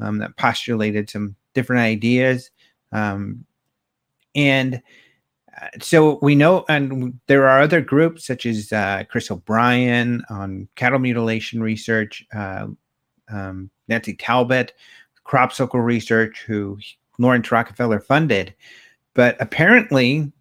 [0.00, 2.50] um, that postulated some different ideas.
[2.92, 3.44] Um,
[4.34, 4.82] and
[5.80, 10.98] so we know, and there are other groups such as uh, Chris O'Brien on cattle
[10.98, 12.66] mutilation research, uh,
[13.30, 14.72] um, Nancy Talbott,
[15.24, 16.78] crop circle research, who
[17.18, 18.54] Laurance Rockefeller funded.
[19.14, 20.32] But apparently,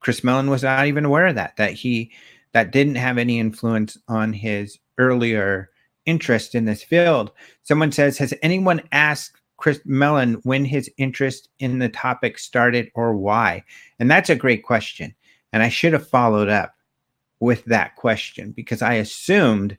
[0.00, 1.56] Chris Mellon was not even aware of that.
[1.56, 2.12] That he
[2.52, 5.70] that didn't have any influence on his earlier
[6.04, 7.32] interest in this field.
[7.62, 13.16] Someone says, has anyone asked Chris Mellon when his interest in the topic started or
[13.16, 13.64] why?
[13.98, 15.14] And that's a great question.
[15.52, 16.74] And I should have followed up
[17.40, 19.76] with that question because I assumed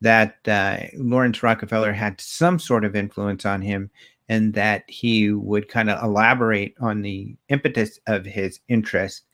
[0.00, 3.90] that uh, Laurance Rockefeller had some sort of influence on him
[4.28, 9.24] and that he would kind of elaborate on the impetus of his interest.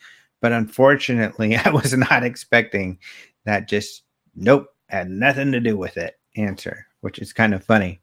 [0.41, 2.99] But unfortunately, I was not expecting
[3.45, 4.03] that just,
[4.35, 8.01] nope, had nothing to do with it answer, which is kind of funny.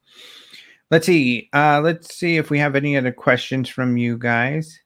[0.92, 1.50] Let's see.
[1.54, 4.80] Uh, let's see if we have any other questions from you guys.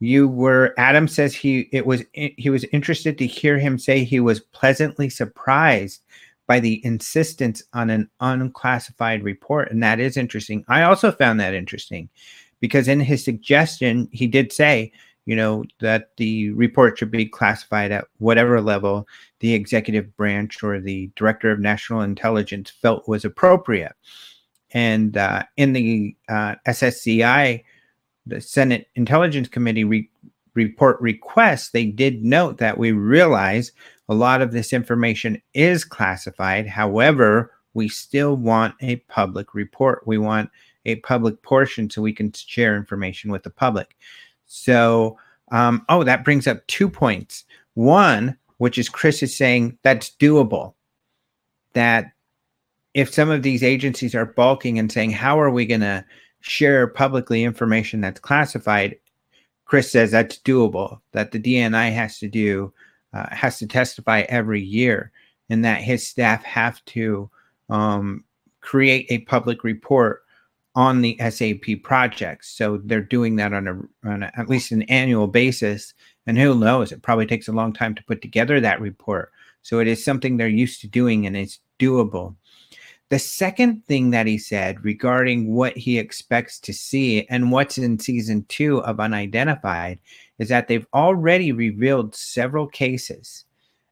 [0.00, 4.20] You were Adam says he it was he was interested to hear him say he
[4.20, 6.02] was pleasantly surprised
[6.46, 9.70] by the insistence on an unclassified report.
[9.70, 10.64] And that is interesting.
[10.68, 12.08] I also found that interesting
[12.60, 14.92] because in his suggestion, he did say,
[15.26, 19.08] you know, that the report should be classified at whatever level
[19.40, 23.92] the executive branch or the director of national intelligence felt was appropriate.
[24.74, 27.64] And uh, in the uh, SSCI,
[28.26, 30.10] the Senate Intelligence Committee re-
[30.54, 33.72] report request, they did note that we realize
[34.08, 36.66] a lot of this information is classified.
[36.66, 40.06] However, we still want a public report.
[40.06, 40.50] We want
[40.84, 43.96] a public portion so we can share information with the public.
[44.46, 45.18] So,
[45.50, 47.44] um, oh, that brings up two points.
[47.74, 50.74] One, which is Chris is saying that's doable.
[51.72, 52.12] That
[52.94, 56.04] if some of these agencies are balking and saying, how are we going to
[56.40, 58.96] share publicly information that's classified?
[59.64, 62.72] Chris says that's doable, that the DNI has to do,
[63.12, 65.10] uh, has to testify every year,
[65.50, 67.28] and that his staff have to
[67.68, 68.24] um,
[68.60, 70.22] create a public report
[70.76, 72.50] on the SAP projects.
[72.56, 75.94] So they're doing that on a, on a, at least an annual basis.
[76.26, 76.90] And who knows?
[76.90, 79.30] It probably takes a long time to put together that report.
[79.62, 82.34] So it is something they're used to doing and it's doable.
[83.14, 87.96] The second thing that he said regarding what he expects to see and what's in
[87.96, 90.00] season two of Unidentified
[90.40, 93.44] is that they've already revealed several cases,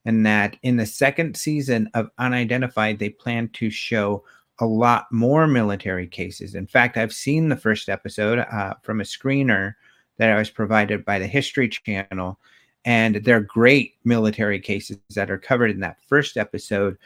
[0.05, 4.25] and that in the second season of Unidentified, they plan to show
[4.59, 6.57] a lot more military cases.
[6.57, 9.77] In fact, I've seen the first episode uh, from a screener
[10.16, 12.41] that I was provided by the History Channel,
[12.85, 16.99] and they're great military cases that are covered in that first episode.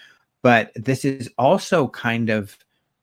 [0.42, 2.56] But this is also kind of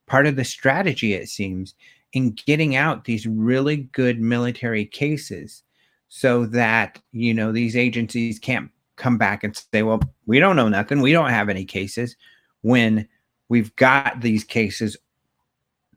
[0.08, 1.76] part of the strategy, it seems,
[2.14, 5.64] in getting out these really good military cases
[6.10, 10.70] so that, you know, these agencies can't come back and say, well, we don't know
[10.70, 11.02] nothing.
[11.02, 12.16] We don't have any cases
[12.62, 13.08] when
[13.50, 14.96] we've got these cases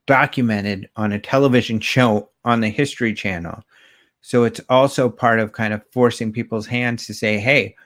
[0.06, 3.62] documented on a television show on the History Channel.
[4.22, 7.76] So it's also part of kind of forcing people's hands to say, hey,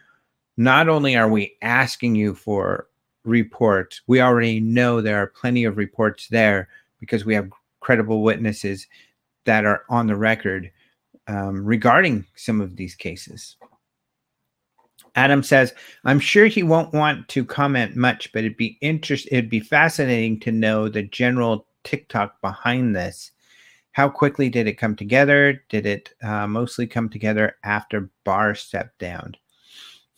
[0.57, 2.87] not only are we asking you for
[3.25, 6.69] reports, we already know there are plenty of reports there
[6.99, 7.51] because we have
[7.81, 8.87] credible witnesses
[9.45, 10.71] that are on the record
[11.27, 13.57] um, regarding some of these cases.
[15.15, 19.51] Adam says, I'm sure he won't want to comment much, but it'd be interest it'd
[19.51, 23.33] be fascinating to know the general TikTok behind this.
[23.93, 25.65] How quickly did it come together?
[25.69, 29.35] Did it uh, mostly come together after Barr stepped down?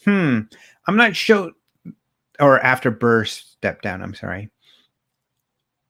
[0.04, 0.40] Hmm,
[0.86, 1.52] I'm not sure.
[2.42, 4.50] Or after Burr stepped down, I'm sorry.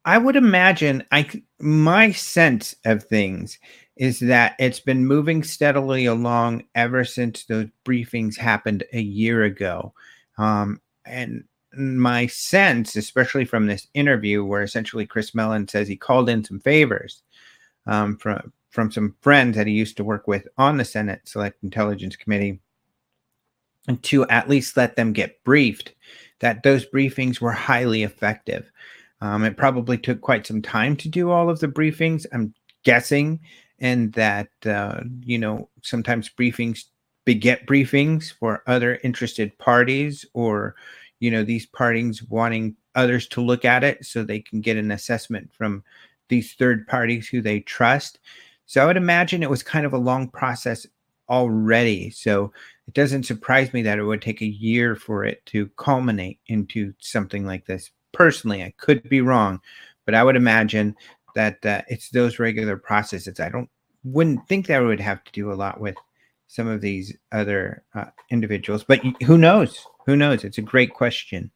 [0.05, 3.59] I would imagine I my sense of things
[3.97, 9.93] is that it's been moving steadily along ever since those briefings happened a year ago.
[10.39, 11.45] Um, and
[11.75, 16.61] my sense, especially from this interview, where essentially Chris Mellon says he called in some
[16.61, 17.23] favors
[17.87, 21.63] um, from from some friends that he used to work with on the Senate Select
[21.63, 22.59] Intelligence Committee,
[23.87, 25.95] and to at least let them get briefed,
[26.43, 28.71] that those briefings were highly effective.
[29.23, 32.27] Um, it probably took quite some time to do all of the briefings.
[32.33, 32.53] I'm
[32.85, 33.41] guessing
[33.79, 36.85] and that uh, you know sometimes briefings
[37.25, 40.75] beget briefings for other interested parties or
[41.21, 44.91] you know these parties wanting others to look at it so they can get an
[44.91, 45.83] assessment from
[46.29, 48.19] these third parties who they trust
[48.67, 50.87] so i would imagine it was kind of a long process
[51.29, 52.53] already so
[52.89, 56.93] it doesn't surprise me that it would take a year for it to culminate into
[56.99, 59.61] something like this personally i could be wrong
[60.05, 60.95] but i would imagine
[61.35, 63.41] that uh, it's those regular processes.
[63.41, 63.69] I don't
[64.05, 65.95] wouldn't think that would have to do a lot with
[66.49, 69.87] some of these other uh, individuals, but who knows?
[70.07, 70.45] Who knows?
[70.45, 71.51] It's a great question.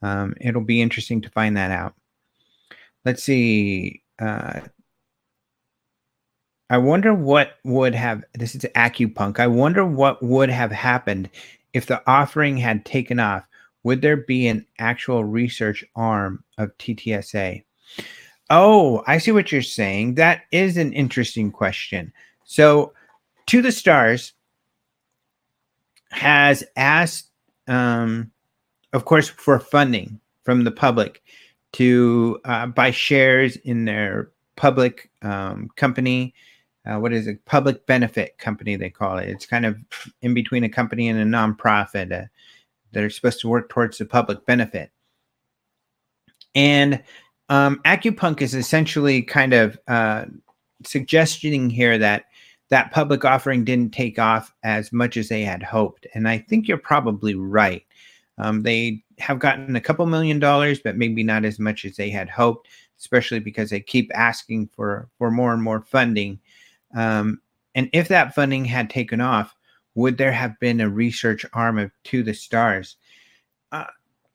[0.00, 1.94] Um, it'll be interesting to find that out.
[3.04, 4.02] Let's see.
[4.18, 4.60] Uh,
[6.70, 8.24] I wonder what would have.
[8.34, 9.40] This is AccuPunk.
[9.40, 11.30] I wonder what would have happened
[11.72, 13.44] if the offering had taken off.
[13.84, 17.64] Would there be an actual research arm of TTSA?
[18.50, 20.14] Oh, I see what you're saying.
[20.14, 22.12] That is an interesting question.
[22.44, 22.92] So,
[23.46, 24.32] To the Stars
[26.10, 27.30] has asked,
[27.66, 28.30] um,
[28.92, 31.22] of course, for funding from the public
[31.72, 36.34] to uh, buy shares in their public um, company.
[36.88, 37.44] Uh, what is it?
[37.44, 39.28] Public benefit company, they call it.
[39.28, 39.76] It's kind of
[40.22, 42.26] in between a company and a nonprofit uh,
[42.92, 44.90] that are supposed to work towards the public benefit.
[46.54, 47.02] And
[47.50, 50.24] um, AccuPunk is essentially kind of uh,
[50.84, 52.24] suggesting here that
[52.70, 56.68] that public offering didn't take off as much as they had hoped, and I think
[56.68, 57.82] you're probably right.
[58.36, 62.10] Um, they have gotten a couple million dollars, but maybe not as much as they
[62.10, 62.68] had hoped,
[62.98, 66.38] especially because they keep asking for for more and more funding.
[66.94, 67.40] Um,
[67.74, 69.54] and if that funding had taken off,
[69.94, 72.96] would there have been a research arm of To the Stars?
[73.72, 73.84] Uh,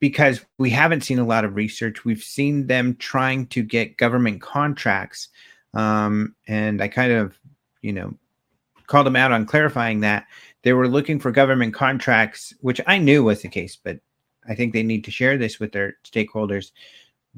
[0.00, 2.04] because we haven't seen a lot of research.
[2.04, 5.28] We've seen them trying to get government contracts.
[5.72, 7.38] Um, and I kind of,
[7.80, 8.14] you know,
[8.86, 10.26] called them out on clarifying that
[10.62, 13.98] they were looking for government contracts, which I knew was the case, but
[14.48, 16.72] I think they need to share this with their stakeholders.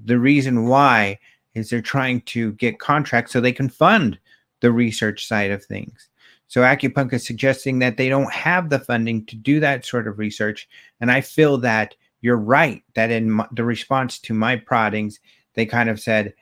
[0.04, 1.18] The reason why
[1.54, 4.18] is they're trying to get contracts so they can fund
[4.60, 6.08] the research side of things.
[6.48, 10.18] So Acupunk is suggesting that they don't have the funding to do that sort of
[10.18, 10.68] research.
[11.00, 15.20] And I feel that you're right that in my, the response to my proddings,
[15.54, 16.34] they kind of said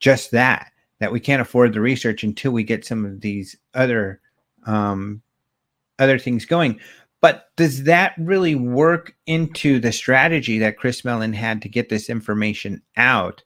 [0.00, 4.20] just that, that we can't afford the research until we get some of these other
[4.66, 5.22] um,
[5.98, 6.80] other things going.
[7.20, 12.10] But does that really work into the strategy that Chris Mellon had to get this
[12.10, 13.44] information out?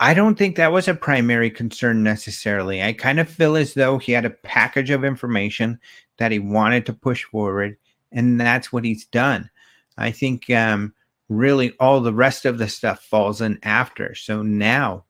[0.00, 2.82] I don't think that was a primary concern necessarily.
[2.82, 5.80] I kind of feel as though he had a package of information
[6.18, 7.76] that he wanted to push forward,
[8.12, 9.50] and that's what he's done.
[9.96, 10.94] I think um,
[11.28, 14.14] really all the rest of the stuff falls in after.
[14.14, 15.04] So now,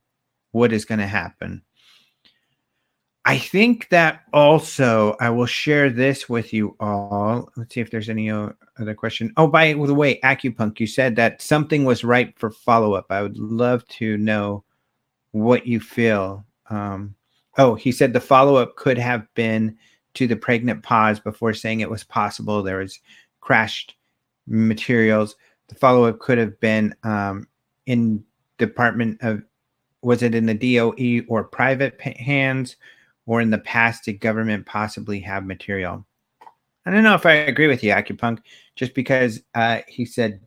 [0.52, 1.62] what is going to happen?
[3.26, 7.50] I think that also I will share this with you all.
[7.58, 9.34] Let's see if there's any other question.
[9.36, 13.04] Oh, by the way, Acupunk, you said that something was ripe for follow up.
[13.10, 14.64] I would love to know
[15.32, 16.44] what you feel.
[16.70, 17.14] Um,
[17.56, 19.76] oh, he said the follow up could have been
[20.14, 22.98] to the pregnant pause before saying it was possible there was
[23.40, 23.94] crashed
[24.46, 25.36] materials.
[25.68, 27.46] The follow up could have been um,
[27.86, 28.24] in
[28.58, 29.42] Department of,
[30.02, 32.76] was it in the DOE or private hands?
[33.28, 36.04] or in the past did government possibly have material?
[36.86, 38.38] I don't know if I agree with you, Acupunk,
[38.74, 40.40] just because uh, he said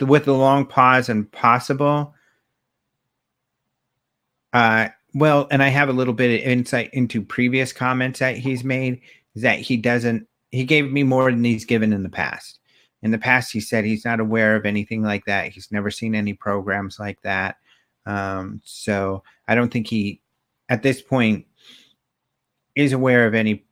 [0.00, 2.14] with the long pause and possible.
[4.54, 8.64] Uh, well, and I have a little bit of insight into previous comments that he's
[8.64, 9.00] made.
[9.34, 10.26] Is that he doesn't?
[10.52, 12.60] He gave me more than he's given in the past.
[13.02, 15.50] In the past, he said he's not aware of anything like that.
[15.50, 17.56] He's never seen any programs like that.
[18.06, 20.20] Um, so I don't think he
[20.68, 21.46] at this point
[22.74, 23.64] is aware of any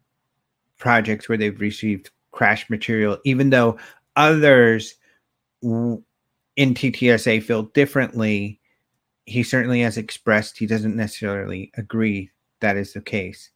[0.78, 3.78] projects where they've received crash material, even though
[4.16, 4.94] others
[5.62, 6.04] in
[6.56, 8.60] TTSA feel differently.
[9.26, 13.50] He certainly has expressed he doesn't necessarily agree that is the case.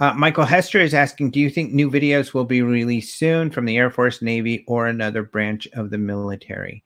[0.00, 3.64] Uh, Michael Hester is asking Do you think new videos will be released soon from
[3.64, 6.84] the Air Force, Navy, or another branch of the military?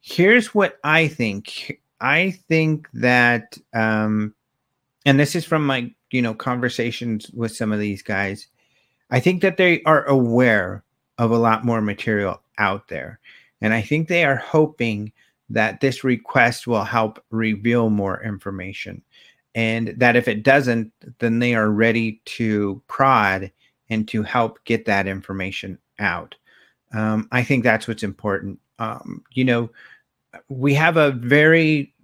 [0.00, 4.34] Here's what I think I think that um,
[5.06, 8.46] and this is from my you know conversations with some of these guys
[9.10, 10.82] i think that they are aware
[11.18, 13.18] of a lot more material out there
[13.60, 15.12] and i think they are hoping
[15.50, 19.02] that this request will help reveal more information
[19.54, 23.50] and that if it doesn't then they are ready to prod
[23.90, 26.34] and to help get that information out.
[26.92, 28.58] Um, i think that's what's important.
[28.78, 29.70] Um, you know
[30.48, 31.94] we have a very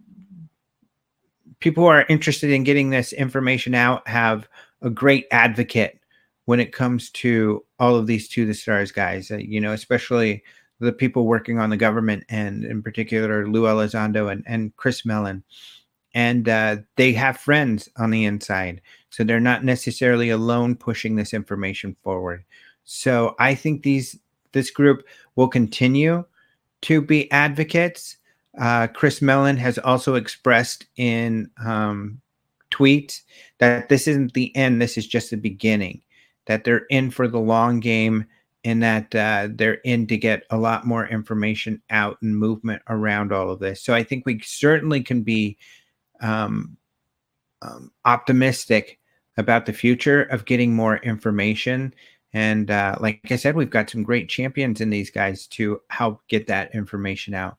[1.61, 4.49] people who are interested in getting this information out have
[4.83, 6.01] a great advocate
[6.47, 10.43] when it comes to all of these to the stars guys uh, you know especially
[10.81, 15.43] the people working on the government and in particular lou elizondo and, and chris mellon.
[16.13, 21.35] And uh, they have friends on the inside so they're not necessarily alone pushing this
[21.35, 22.45] information forward.
[22.85, 24.19] So i think these
[24.53, 25.07] this group
[25.37, 26.25] will continue
[26.83, 28.17] to be advocates.
[28.59, 32.21] Uh, Chris Mellon has also expressed in um,
[32.71, 33.21] tweets
[33.59, 36.03] that this isn't the end, this is just the beginning,
[36.47, 38.25] that they're in for the long game
[38.65, 43.33] and that uh, they're in to get a lot more information out and movement around
[43.33, 43.83] all of this.
[43.83, 45.57] So I think we certainly can be
[46.21, 46.77] um,
[47.63, 48.99] um, optimistic
[49.37, 51.95] about the future of getting more information.
[52.33, 56.21] And uh, like I said, we've got some great champions in these guys to help
[56.29, 57.57] get that information out.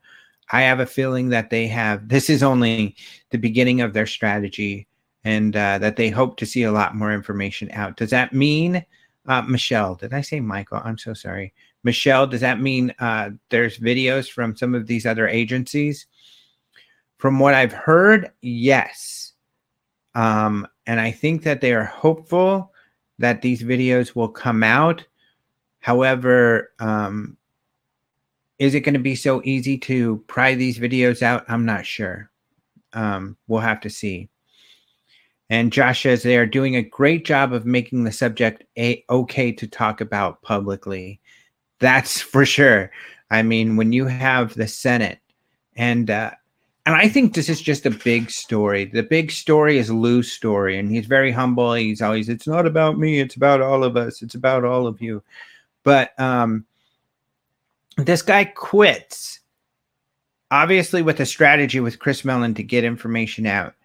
[0.51, 2.95] I have a feeling that they have this is only
[3.31, 4.87] the beginning of their strategy
[5.23, 7.97] and uh, that they hope to see a lot more information out.
[7.97, 8.85] Does that mean,
[9.31, 9.95] uh, Michelle?
[9.95, 10.81] Did I say Michael?
[10.83, 11.53] I'm so sorry.
[11.83, 16.05] Michelle, does that mean uh, there's videos from some of these other agencies?
[17.17, 19.31] From what I've heard, yes.
[20.15, 22.73] Um, and I think that they are hopeful
[23.19, 25.05] that these videos will come out.
[25.79, 27.37] However, um,
[28.59, 31.45] is it going to be so easy to pry these videos out?
[31.47, 32.29] I'm not sure.
[32.91, 34.29] Um, we'll have to see.
[35.51, 39.51] And Josh says they are doing a great job of making the subject a- okay
[39.51, 41.19] to talk about publicly.
[41.79, 42.89] That's for sure.
[43.29, 45.19] I mean, when you have the Senate
[45.75, 46.31] and uh,
[46.85, 48.85] and I think this is just a big story.
[48.85, 51.73] The big story is Lou's story, and he's very humble.
[51.73, 55.01] He's always, it's not about me, it's about all of us, it's about all of
[55.01, 55.21] you.
[55.83, 56.65] But um,
[57.97, 59.41] this guy quits,
[60.49, 63.75] obviously with a strategy with Chris Mellon to get information out,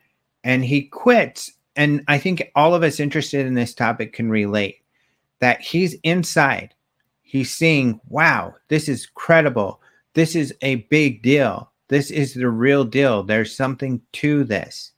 [0.45, 1.53] and he quits.
[1.77, 4.83] And I think all of us interested in this topic can relate
[5.41, 6.75] that he's inside.
[7.23, 9.81] He's seeing, wow, this is credible.
[10.15, 13.23] This is a big deal this is the real deal.
[13.23, 14.93] There's something to this,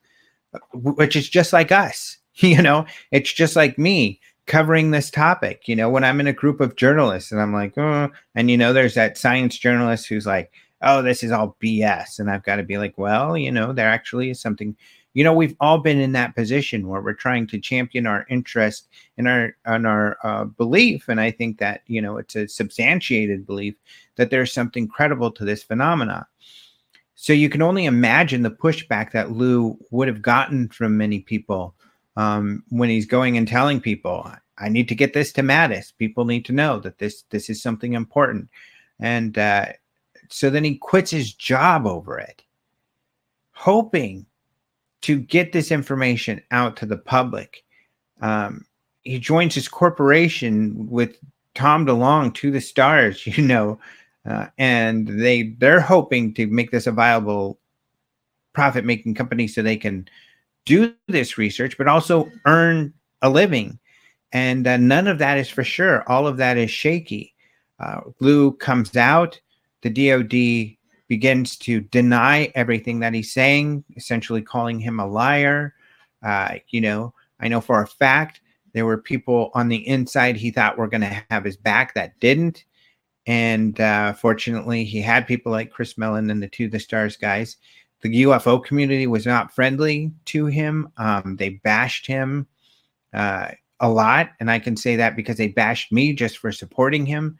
[0.72, 2.16] which is just like us.
[2.40, 5.66] You know, it's just like me covering this topic.
[5.66, 8.56] You know, when I'm in a group of journalists and I'm like, oh, and you
[8.56, 12.20] know, there's that science journalist who's like, oh, this is all BS.
[12.20, 14.76] And I've got to be like, well, you know, there actually is something.
[15.18, 18.86] You know, we've all been in that position where we're trying to champion our interest
[19.16, 23.44] and our on our uh, belief, and I think that you know it's a substantiated
[23.44, 23.74] belief
[24.14, 26.28] that there's something credible to this phenomena.
[27.16, 31.74] So you can only imagine the pushback that Lou would have gotten from many people
[32.16, 35.92] um, when he's going and telling people, "I need to get this to Mattis.
[35.98, 38.48] People need to know that this this is something important."
[39.00, 39.72] And uh,
[40.28, 42.44] so then he quits his job over it,
[43.50, 44.24] hoping
[45.02, 47.64] to get this information out to the public.
[48.20, 48.64] Um,
[49.02, 51.16] he joins his corporation with
[51.54, 53.78] Tom DeLonge to the stars, you know,
[54.26, 57.58] uh, and they they're hoping to make this a viable
[58.52, 60.08] profit making company so they can
[60.64, 62.92] do this research but also earn
[63.22, 63.78] a living.
[64.32, 66.08] And uh, none of that is for sure.
[66.10, 67.34] All of that is shaky.
[67.80, 69.40] Uh, Lou comes out.
[69.82, 70.76] The dod
[71.08, 75.74] begins to deny everything that he's saying essentially calling him a liar
[76.22, 78.40] uh, you know i know for a fact
[78.74, 82.18] there were people on the inside he thought were going to have his back that
[82.20, 82.64] didn't
[83.28, 87.58] and uh, fortunately, he had people like Chris Mellon and the To the Stars guys.
[88.00, 90.90] The UFO community was not friendly to him.
[90.96, 92.46] Um, they bashed him
[93.12, 93.50] uh,
[93.80, 94.30] a lot.
[94.40, 97.36] And I can say that because they bashed me just for supporting him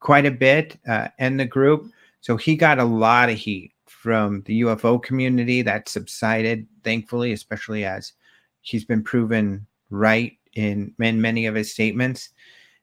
[0.00, 1.90] quite a bit uh, and the group.
[2.20, 7.84] So he got a lot of heat from the UFO community that subsided, thankfully, especially
[7.84, 8.12] as
[8.60, 12.30] he's been proven right in, in many of his statements.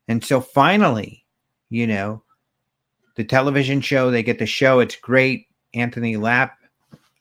[0.07, 1.25] And so finally,
[1.69, 2.23] you know,
[3.17, 4.09] the television show.
[4.09, 4.79] They get the show.
[4.79, 5.47] It's great.
[5.73, 6.57] Anthony Lap,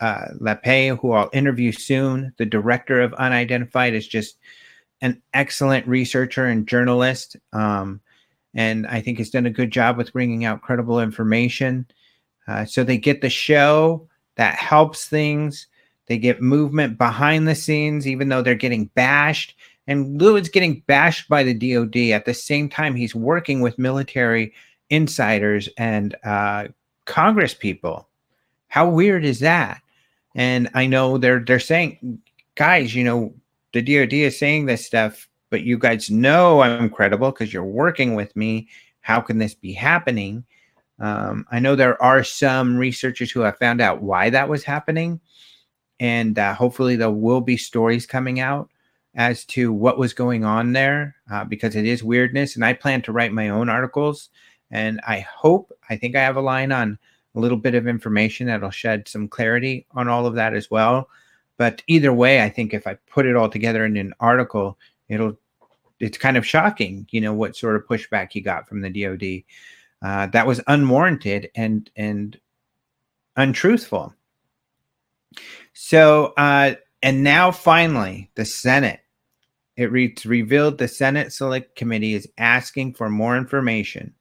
[0.01, 4.37] uh, Lappe, who I'll interview soon, the director of Unidentified, is just
[5.01, 7.37] an excellent researcher and journalist.
[7.53, 8.01] Um,
[8.55, 11.87] and I think has done a good job with bringing out credible information.
[12.49, 15.67] Uh, so they get the show that helps things.
[16.07, 19.55] They get movement behind the scenes, even though they're getting bashed.
[19.87, 23.79] And Lou is getting bashed by the DoD at the same time he's working with
[23.79, 24.53] military
[24.91, 26.69] insiders and uh,
[27.05, 28.09] Congress people.
[28.69, 29.81] How weird is that?
[30.35, 32.21] And I know they're they're saying,
[32.57, 33.35] guys, you know,
[33.73, 38.15] the DoD is saying this stuff, but you guys know I'm credible because you're working
[38.15, 38.69] with me.
[39.01, 40.45] How can this be happening?
[40.99, 45.21] Um, I know there are some researchers who have found out why that was happening,
[46.01, 48.71] and uh, hopefully there will be stories coming out
[49.15, 52.55] as to what was going on there uh, because it is weirdness.
[52.55, 54.29] And I plan to write my own articles
[54.71, 56.99] and I hope, I think I have a line on
[57.35, 61.09] a little bit of information that'll shed some clarity on all of that as well.
[61.57, 64.79] But either way, I think if I put it all together in an article,
[65.09, 65.39] it'll
[65.99, 69.45] it's kind of shocking, you know, what sort of pushback he got from the DoD.
[70.07, 72.39] Uh, that was unwarranted and and
[73.35, 74.15] untruthful.
[75.73, 79.01] So, uh, and now finally, the Senate.
[79.77, 84.15] It reads revealed the Senate Select Committee is asking for more information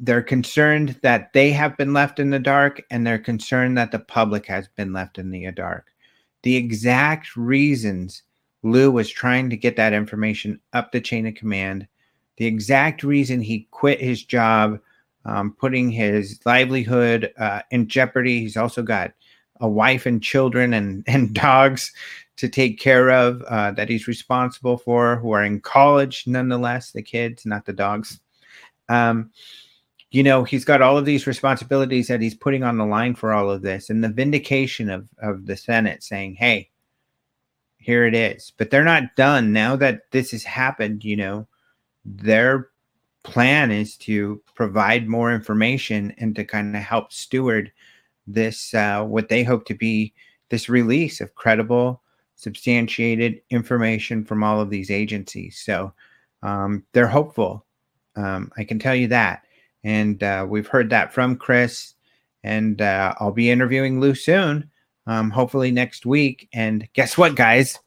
[0.00, 3.98] they're concerned that they have been left in the dark and they're concerned that the
[3.98, 5.88] public has been left in the dark.
[6.42, 8.22] The exact reasons
[8.62, 11.88] Lou was trying to get that information up the chain of command,
[12.38, 14.80] the exact reason he quit his job,
[15.24, 18.40] um, putting his livelihood uh, in jeopardy.
[18.40, 19.12] He's also got
[19.60, 21.92] a wife and children and, and dogs
[22.36, 27.02] to take care of uh, that he's responsible for, who are in college nonetheless, the
[27.02, 28.20] kids, not the dogs.
[28.88, 29.30] Um,
[30.10, 33.32] you know he's got all of these responsibilities that he's putting on the line for
[33.32, 36.70] all of this and the vindication of of the senate saying hey
[37.76, 41.46] here it is but they're not done now that this has happened you know
[42.16, 42.70] their
[43.24, 47.70] plan is to provide more information and to kind of help steward
[48.26, 50.12] this uh, what they hope to be
[50.48, 52.02] this release of credible
[52.36, 55.92] substantiated information from all of these agencies so
[56.42, 57.64] um, they're hopeful
[58.16, 59.44] Um, I can tell you that.
[59.84, 61.94] And uh, we've heard that from Chris.
[62.42, 64.68] And uh, I'll be interviewing Lou soon,
[65.06, 66.48] um, hopefully next week.
[66.52, 67.78] And guess what, guys?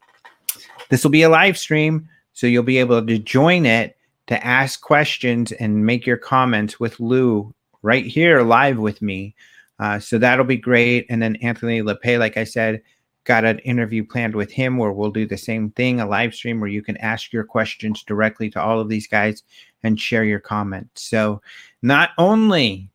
[0.89, 2.07] This will be a live stream.
[2.33, 3.97] So you'll be able to join it
[4.31, 9.35] to ask questions and make your comments with Lou right here live with me.
[9.77, 11.05] Uh, so that'll be great.
[11.09, 12.81] And then Anthony Lappe, like I said,
[13.25, 16.61] got an interview planned with him where we'll do the same thing a live stream
[16.61, 19.43] where you can ask your questions directly to all of these guys
[19.83, 21.01] and share your comments.
[21.01, 21.41] So,
[21.81, 22.89] not only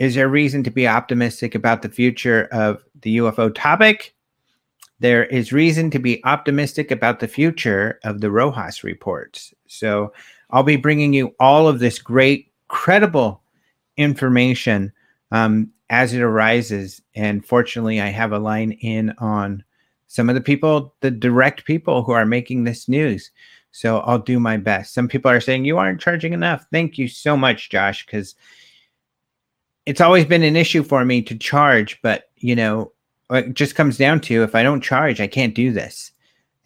[0.00, 4.16] is there reason to be optimistic about the future of the UFO topic,
[4.98, 9.54] there is reason to be optimistic about the future of the Rojas reports.
[9.68, 10.12] So,
[10.50, 13.42] I'll be bringing you all of this great, credible
[13.96, 14.92] information
[15.32, 17.02] um, as it arises.
[17.14, 19.64] And fortunately, I have a line in on
[20.06, 23.30] some of the people, the direct people who are making this news.
[23.72, 24.94] So I'll do my best.
[24.94, 26.66] Some people are saying you aren't charging enough.
[26.72, 28.34] Thank you so much, Josh, because
[29.84, 32.92] it's always been an issue for me to charge, but you know,
[33.30, 36.12] it just comes down to if I don't charge, I can't do this.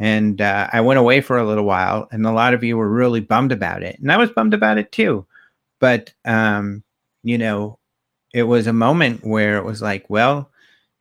[0.00, 2.88] And uh, I went away for a little while, and a lot of you were
[2.88, 5.26] really bummed about it, and I was bummed about it too.
[5.78, 6.82] But um,
[7.22, 7.78] you know,
[8.32, 10.50] it was a moment where it was like, well,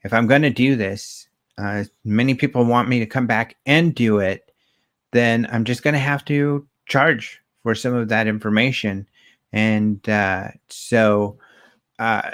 [0.03, 1.27] if I'm going to do this,
[1.57, 4.51] uh, many people want me to come back and do it,
[5.11, 9.07] then I'm just going to have to charge for some of that information.
[9.51, 11.37] And uh, so
[11.99, 12.31] uh,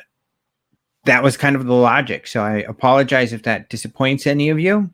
[1.05, 2.27] that was kind of the logic.
[2.27, 4.89] So I apologize if that disappoints any of you,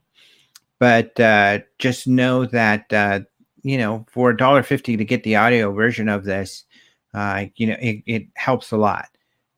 [0.81, 3.19] but uh, just know that, uh,
[3.61, 6.63] you know, for a dollar fifty to get the audio version of this,
[7.13, 9.07] uh, you know, it, it helps a lot.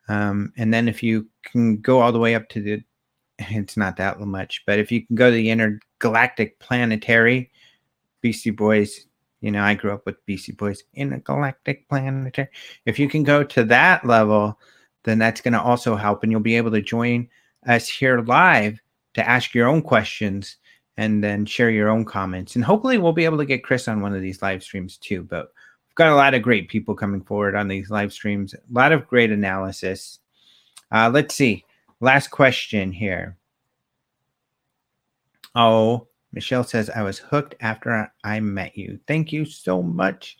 [0.09, 2.83] Um, and then if you can go all the way up to the,
[3.39, 7.49] it's not that much, but if you can go to the intergalactic planetary,
[8.19, 9.07] Beastie Boys,
[9.39, 12.49] you know, I grew up with Beastie Boys, intergalactic planetary.
[12.85, 14.59] If you can go to that level,
[15.05, 16.21] then that's going to also help.
[16.21, 17.29] And you'll be able to join
[17.65, 18.77] us here live
[19.13, 20.57] to ask your own questions
[20.97, 22.55] and then share your own comments.
[22.55, 25.23] And hopefully we'll be able to get Chris on one of these live streams too.
[25.23, 25.51] But
[25.87, 28.53] we've got a lot of great people coming forward on these live streams.
[28.53, 30.19] A lot of great analysis.
[30.91, 31.65] Uh, let's see.
[31.99, 33.37] Last question here.
[35.55, 38.99] Oh, Michelle says I was hooked after I met you.
[39.07, 40.37] Thank you so much.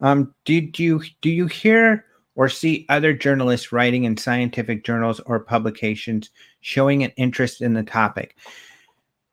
[0.00, 2.04] Um, did you do you hear
[2.36, 6.30] or see other journalists writing in scientific journals or publications
[6.60, 8.36] showing an interest in the topic?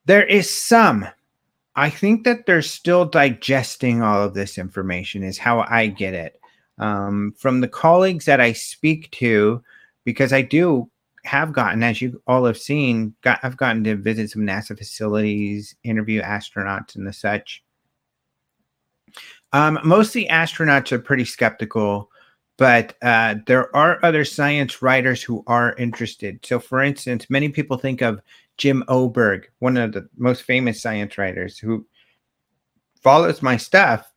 [0.08, 1.05] There is some,
[1.76, 6.39] I think that they're still digesting all of this information, is how I get it.
[6.78, 9.62] Um, from the colleagues that I speak to,
[10.05, 10.89] because I do
[11.26, 15.76] have gotten, as you all have seen, got, I've gotten to visit some NASA facilities,
[15.84, 17.62] interview astronauts, and the such.
[19.51, 22.10] Um, mostly astronauts are pretty skeptical,
[22.55, 26.45] but uh, there are other science writers who are interested.
[26.45, 28.22] So, for instance, many people think of
[28.58, 31.86] Jim Oberg, one of the most famous science writers who
[33.03, 34.12] follows my stuff,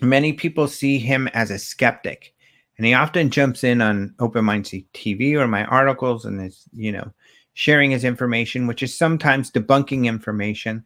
[0.00, 2.34] many people see him as a skeptic.
[2.78, 6.92] And he often jumps in on Open Minds TV or my articles and is, you
[6.92, 7.12] know,
[7.52, 10.84] sharing his information, which is sometimes debunking information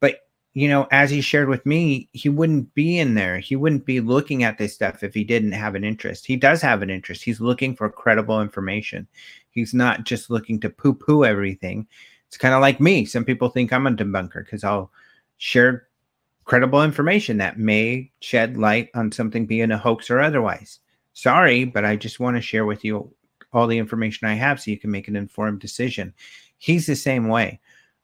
[0.00, 0.20] But,
[0.54, 3.38] you know, as he shared with me, he wouldn't be in there.
[3.38, 6.26] He wouldn't be looking at this stuff if he didn't have an interest.
[6.26, 7.24] He does have an interest.
[7.24, 9.08] He's looking for credible information.
[9.56, 11.86] He's not just looking to poo poo everything.
[12.28, 13.04] It's kind of like me.
[13.04, 14.92] Some people think I'm a debunker because I'll
[15.38, 15.88] share
[16.44, 20.80] credible information that may shed light on something being a hoax or otherwise.
[21.14, 23.12] Sorry, but I just want to share with you
[23.52, 26.12] all the information I have so you can make an informed decision.
[26.58, 27.60] He's the same way.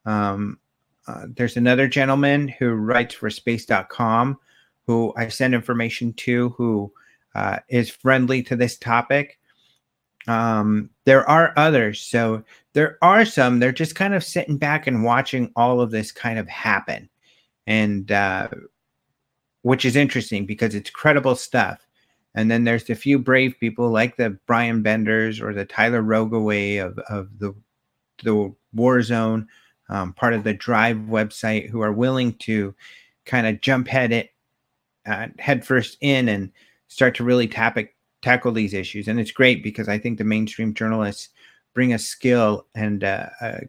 [0.07, 0.59] Um,
[1.07, 4.39] uh, there's another gentleman who writes for space.com
[4.87, 6.93] who I send information to who
[7.35, 9.39] uh, is friendly to this topic.
[10.29, 12.01] Um, there are others.
[12.01, 16.13] So there are some, they're just kind of sitting back and watching all of this
[16.13, 17.09] kind of happen.
[17.67, 18.49] And uh,
[19.63, 21.87] which is interesting because it's credible stuff.
[22.35, 26.85] And then there's a few brave people like the Bryan Benders or the Tyler Rogoway
[26.85, 27.55] of, of the,
[28.25, 29.47] the war zone
[29.91, 32.75] um, part of the Drive website, who are willing to
[33.27, 34.31] kind of jump head it
[35.07, 36.51] uh, head first in and
[36.89, 39.09] start to really tap it, tackle these issues.
[39.09, 41.29] And it's great because I think the mainstream journalists
[41.75, 43.61] bring a skill and uh, a,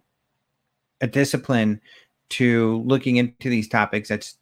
[1.01, 1.81] a discipline
[2.29, 4.37] to looking into these topics that's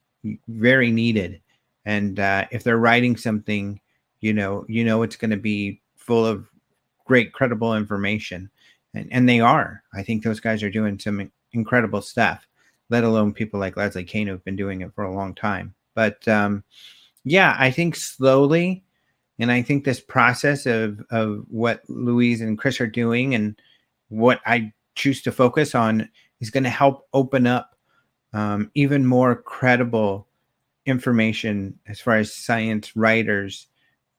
[0.48, 1.42] very needed.
[1.86, 3.80] And uh, if they're writing something,
[4.20, 6.48] you know, you know it's going to be full of
[7.06, 8.50] great, credible information,
[8.94, 9.84] and and they are.
[9.94, 12.48] I think those guys are doing some incredible stuff,
[12.90, 15.74] let alone people like Leslie Kean who've been doing it for a long time.
[15.96, 16.64] But um,
[17.24, 18.84] yeah, I think slowly,
[19.42, 23.60] and I think this process of of what Luis and Chris are doing and
[24.10, 26.08] what I choose to focus on
[26.40, 27.76] is going to help open up
[28.34, 30.28] um, even more credible
[30.86, 33.68] information as far as science writers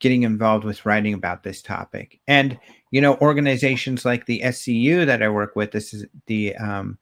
[0.01, 2.21] getting involved with writing about this topic.
[2.27, 2.59] And
[2.91, 6.99] you know, organizations like the SCU that I work with, this is the um,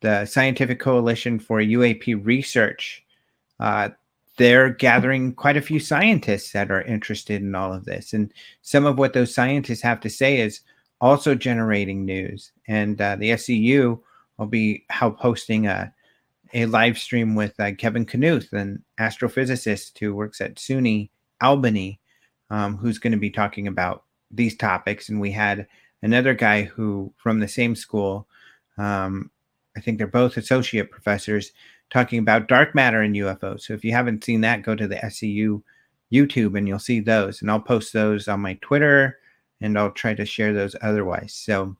[0.00, 3.04] the Scientific Coalition for UAP Research.
[3.60, 3.90] Uh,
[4.36, 8.32] they're gathering quite a few scientists that are interested in all of this, and
[8.62, 10.60] some of what those scientists have to say is
[11.00, 12.52] also generating news.
[12.66, 14.00] And uh, the SCU
[14.38, 15.92] will be help hosting a
[16.54, 22.00] a live stream with uh, Kevin Knuth, an astrophysicist who works at SUNY Albany,
[22.48, 25.08] um, who's going to be talking about these topics.
[25.08, 25.66] And we had
[26.00, 28.28] another guy who from the same school,
[28.78, 29.30] um,
[29.76, 31.50] I think they're both associate professors,
[31.90, 33.62] talking about dark matter and UFOs.
[33.62, 35.62] So if you haven't seen that, go to the SCU
[36.12, 37.40] YouTube and you'll see those.
[37.40, 39.18] And I'll post those on my Twitter
[39.60, 41.34] and I'll try to share those otherwise.
[41.34, 41.76] So,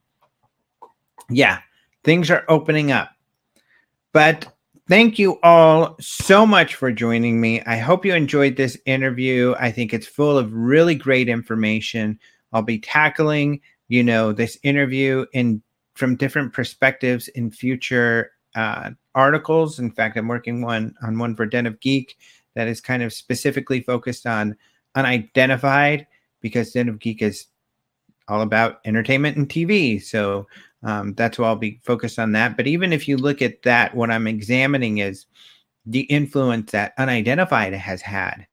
[1.30, 1.60] yeah,
[2.02, 3.10] things are opening up.
[4.12, 4.54] But
[4.88, 7.60] thank you all so much for joining me.
[7.62, 9.54] I hope you enjoyed this interview.
[9.58, 12.18] I think it's full of really great information.
[12.52, 15.62] I'll be tackling, you know, this interview in
[15.94, 19.78] from different perspectives in future uh, articles.
[19.78, 22.16] In fact, I'm working one on one for Den of Geek
[22.54, 24.56] that is kind of specifically focused on
[24.94, 26.06] unidentified
[26.40, 27.46] because Den of Geek is
[28.28, 30.02] all about entertainment and TV.
[30.02, 30.46] So
[30.82, 32.56] um, that's why I'll be focused on that.
[32.56, 35.26] But even if you look at that, what I'm examining is
[35.86, 38.46] the influence that unidentified has had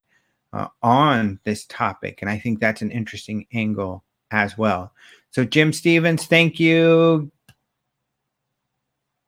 [0.53, 2.19] uh, on this topic.
[2.21, 4.93] And I think that's an interesting angle as well.
[5.31, 7.31] So, Jim Stevens, thank you.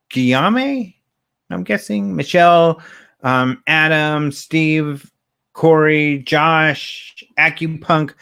[0.10, 0.94] Guillaume,
[1.50, 2.16] I'm guessing.
[2.16, 2.82] Michelle,
[3.24, 5.12] um, Adam, Steve,
[5.54, 8.14] Corey, Josh, Acupunk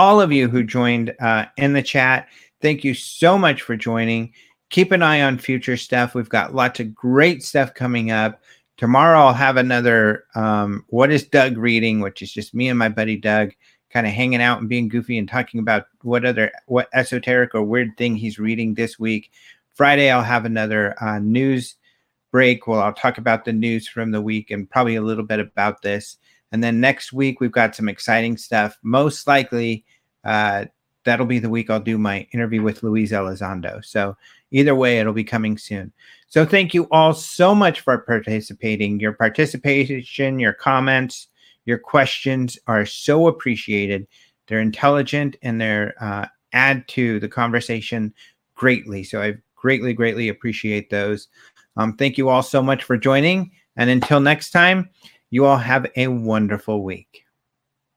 [0.00, 2.28] all of you who joined uh, in the chat.
[2.62, 4.32] Thank you so much for joining.
[4.70, 6.14] Keep an eye on future stuff.
[6.14, 8.40] We've got lots of great stuff coming up.
[8.78, 12.88] Tomorrow I'll have another um, What is Doug Reading, which is just me and my
[12.88, 13.52] buddy Doug
[13.90, 17.62] kind of hanging out and being goofy and talking about what other what esoteric or
[17.62, 19.32] weird thing he's reading this week.
[19.74, 21.74] Friday I'll have another uh, news
[22.30, 22.66] break.
[22.66, 25.82] Well, I'll talk about the news from the week and probably a little bit about
[25.82, 26.16] this.
[26.52, 28.78] And then next week, we've got some exciting stuff.
[28.82, 29.84] Most likely,
[30.24, 30.66] uh,
[31.04, 33.84] that'll be the week I'll do my interview with Luis Elizondo.
[33.84, 34.16] So
[34.50, 35.92] either way, it'll be coming soon.
[36.28, 39.00] So thank you all so much for participating.
[39.00, 41.28] Your participation, your comments,
[41.64, 44.06] your questions are so appreciated.
[44.46, 48.12] They're intelligent and they're uh, add to the conversation
[48.54, 49.04] greatly.
[49.04, 51.28] So I greatly, greatly appreciate those.
[51.80, 53.52] Um, thank you all so much for joining.
[53.74, 54.90] And until next time,
[55.30, 57.24] you all have a wonderful week.